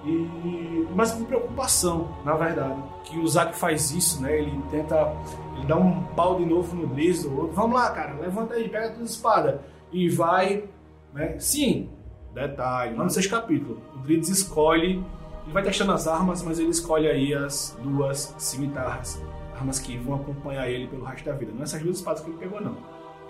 e 0.05 0.87
mas 0.95 1.13
com 1.13 1.25
preocupação, 1.25 2.09
na 2.25 2.35
verdade, 2.35 2.81
que 3.05 3.19
o 3.19 3.27
Zack 3.27 3.57
faz 3.57 3.91
isso, 3.91 4.23
né? 4.23 4.39
Ele 4.39 4.63
tenta, 4.71 5.15
ele 5.57 5.67
dá 5.67 5.77
um 5.77 6.03
pau 6.15 6.37
de 6.37 6.45
novo 6.45 6.75
no 6.77 6.87
Driz, 6.89 7.25
vamos 7.25 7.75
lá, 7.75 7.91
cara, 7.91 8.15
levanta 8.15 8.55
aí, 8.55 8.69
pega 8.69 8.89
a 8.89 8.93
tua 8.93 9.05
espada 9.05 9.63
e 9.93 10.09
vai, 10.09 10.65
né? 11.13 11.39
Sim, 11.39 11.89
detalhe, 12.33 12.97
lá 12.97 13.05
no 13.05 13.11
sexto 13.11 13.31
capítulo, 13.31 13.81
o 13.95 13.99
Driz 13.99 14.29
escolhe, 14.29 15.05
ele 15.45 15.53
vai 15.53 15.63
testando 15.63 15.93
as 15.93 16.07
armas, 16.07 16.43
mas 16.43 16.59
ele 16.59 16.71
escolhe 16.71 17.09
aí 17.09 17.35
as 17.35 17.77
duas 17.83 18.35
cimitarras, 18.39 19.23
armas 19.55 19.79
que 19.79 19.97
vão 19.99 20.17
acompanhar 20.17 20.69
ele 20.69 20.87
pelo 20.89 21.05
resto 21.05 21.25
da 21.25 21.33
vida. 21.33 21.53
Não 21.53 21.61
é 21.61 21.65
essas 21.65 21.83
duas 21.83 21.97
espadas 21.97 22.23
que 22.23 22.31
ele 22.31 22.39
pegou 22.39 22.61
não. 22.61 22.77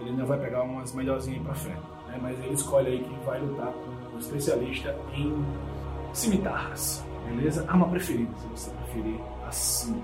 Ele 0.01 0.11
ainda 0.11 0.25
vai 0.25 0.39
pegar 0.39 0.63
umas 0.63 0.93
melhorzinhas 0.93 1.39
aí 1.39 1.45
pra 1.45 1.55
frente, 1.55 1.83
né? 2.09 2.19
Mas 2.21 2.39
ele 2.41 2.55
escolhe 2.55 2.89
aí 2.89 3.05
que 3.05 3.25
vai 3.25 3.41
lutar 3.41 3.73
com 3.73 4.17
um 4.17 4.19
especialista 4.19 4.97
em 5.15 5.45
cimitarras, 6.13 7.05
beleza? 7.27 7.65
Arma 7.69 7.89
preferida, 7.89 8.31
se 8.39 8.47
você 8.49 8.71
preferir 8.71 9.21
assim, 9.47 10.03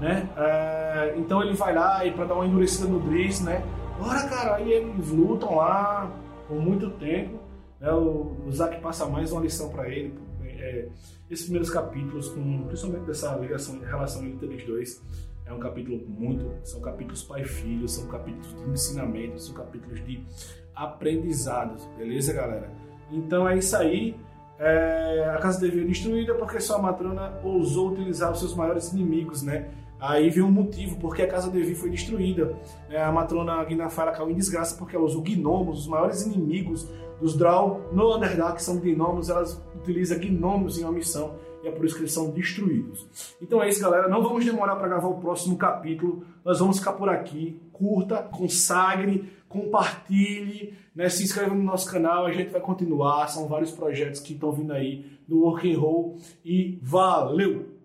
né? 0.00 0.28
É, 0.36 1.14
então 1.16 1.42
ele 1.42 1.54
vai 1.54 1.74
lá 1.74 2.04
e 2.04 2.12
para 2.12 2.26
dar 2.26 2.34
uma 2.34 2.46
endurecida 2.46 2.86
no 2.88 3.00
Driz, 3.00 3.40
né? 3.40 3.64
Bora, 3.98 4.22
cara, 4.28 4.56
aí 4.56 4.70
eles 4.70 5.08
lutam 5.08 5.56
lá 5.56 6.10
por 6.46 6.60
muito 6.60 6.90
tempo, 6.90 7.38
né? 7.80 7.92
O, 7.92 8.36
o 8.46 8.52
Zack 8.52 8.80
passa 8.80 9.06
mais 9.06 9.32
uma 9.32 9.40
lição 9.40 9.68
para 9.70 9.88
ele. 9.88 10.14
É, 10.44 10.88
esses 11.30 11.44
primeiros 11.44 11.70
capítulos, 11.70 12.28
com, 12.30 12.62
principalmente 12.64 13.06
dessa 13.06 13.36
ligação, 13.36 13.78
relação 13.80 14.24
entre 14.24 14.46
eles 14.46 14.66
dois, 14.66 15.02
é 15.48 15.52
um 15.52 15.58
capítulo 15.58 16.00
muito. 16.06 16.50
São 16.62 16.80
capítulos 16.80 17.22
pai 17.22 17.42
e 17.42 17.44
filho, 17.44 17.88
são 17.88 18.06
capítulos 18.06 18.54
de 18.54 18.70
ensinamento, 18.70 19.40
são 19.40 19.54
capítulos 19.54 20.04
de 20.04 20.22
aprendizados, 20.74 21.84
beleza, 21.96 22.32
galera? 22.32 22.70
Então 23.10 23.48
é 23.48 23.56
isso 23.56 23.76
aí. 23.76 24.14
é, 24.60 25.32
a 25.34 25.38
casa 25.38 25.60
devia 25.60 25.84
destruída 25.84 26.34
porque 26.34 26.60
sua 26.60 26.78
matrona 26.78 27.40
ousou 27.44 27.92
utilizar 27.92 28.32
os 28.32 28.40
seus 28.40 28.54
maiores 28.54 28.92
inimigos, 28.92 29.42
né? 29.42 29.70
Aí 30.00 30.30
vem 30.30 30.42
um 30.42 30.50
motivo 30.50 30.96
porque 31.00 31.22
a 31.22 31.28
casa 31.28 31.50
Devi 31.50 31.74
foi 31.74 31.90
destruída. 31.90 32.54
É, 32.88 33.02
a 33.02 33.10
matrona 33.10 33.64
Guinafara 33.64 34.12
caiu 34.12 34.30
em 34.30 34.34
desgraça 34.34 34.76
porque 34.76 34.94
ela 34.94 35.04
usou 35.04 35.22
gnomos, 35.22 35.80
os 35.80 35.86
maiores 35.88 36.22
inimigos 36.22 36.88
dos 37.20 37.36
Drow 37.36 37.88
no 37.92 38.16
Underdark 38.16 38.62
são 38.62 38.78
gnomos, 38.78 39.28
elas 39.28 39.60
utilizam 39.76 40.18
gnomos 40.18 40.78
em 40.78 40.84
uma 40.84 40.92
missão 40.92 41.34
e 41.62 41.68
é 41.68 41.70
por 41.70 41.84
isso 41.84 41.94
que 41.94 42.02
eles 42.02 42.12
são 42.12 42.30
destruídos. 42.30 43.06
Então 43.40 43.62
é 43.62 43.68
isso, 43.68 43.80
galera. 43.80 44.08
Não 44.08 44.22
vamos 44.22 44.44
demorar 44.44 44.76
para 44.76 44.88
gravar 44.88 45.08
o 45.08 45.20
próximo 45.20 45.56
capítulo. 45.56 46.24
Nós 46.44 46.58
vamos 46.58 46.78
ficar 46.78 46.92
por 46.92 47.08
aqui. 47.08 47.60
Curta, 47.72 48.22
consagre, 48.22 49.32
compartilhe, 49.48 50.74
né? 50.94 51.08
se 51.08 51.24
inscreva 51.24 51.54
no 51.54 51.62
nosso 51.62 51.90
canal. 51.90 52.26
A 52.26 52.32
gente 52.32 52.50
vai 52.50 52.60
continuar. 52.60 53.28
São 53.28 53.48
vários 53.48 53.70
projetos 53.70 54.20
que 54.20 54.34
estão 54.34 54.52
vindo 54.52 54.72
aí 54.72 55.04
no 55.28 55.40
Work 55.40 55.72
and 55.72 55.78
Roll. 55.78 56.16
E 56.44 56.78
valeu! 56.82 57.77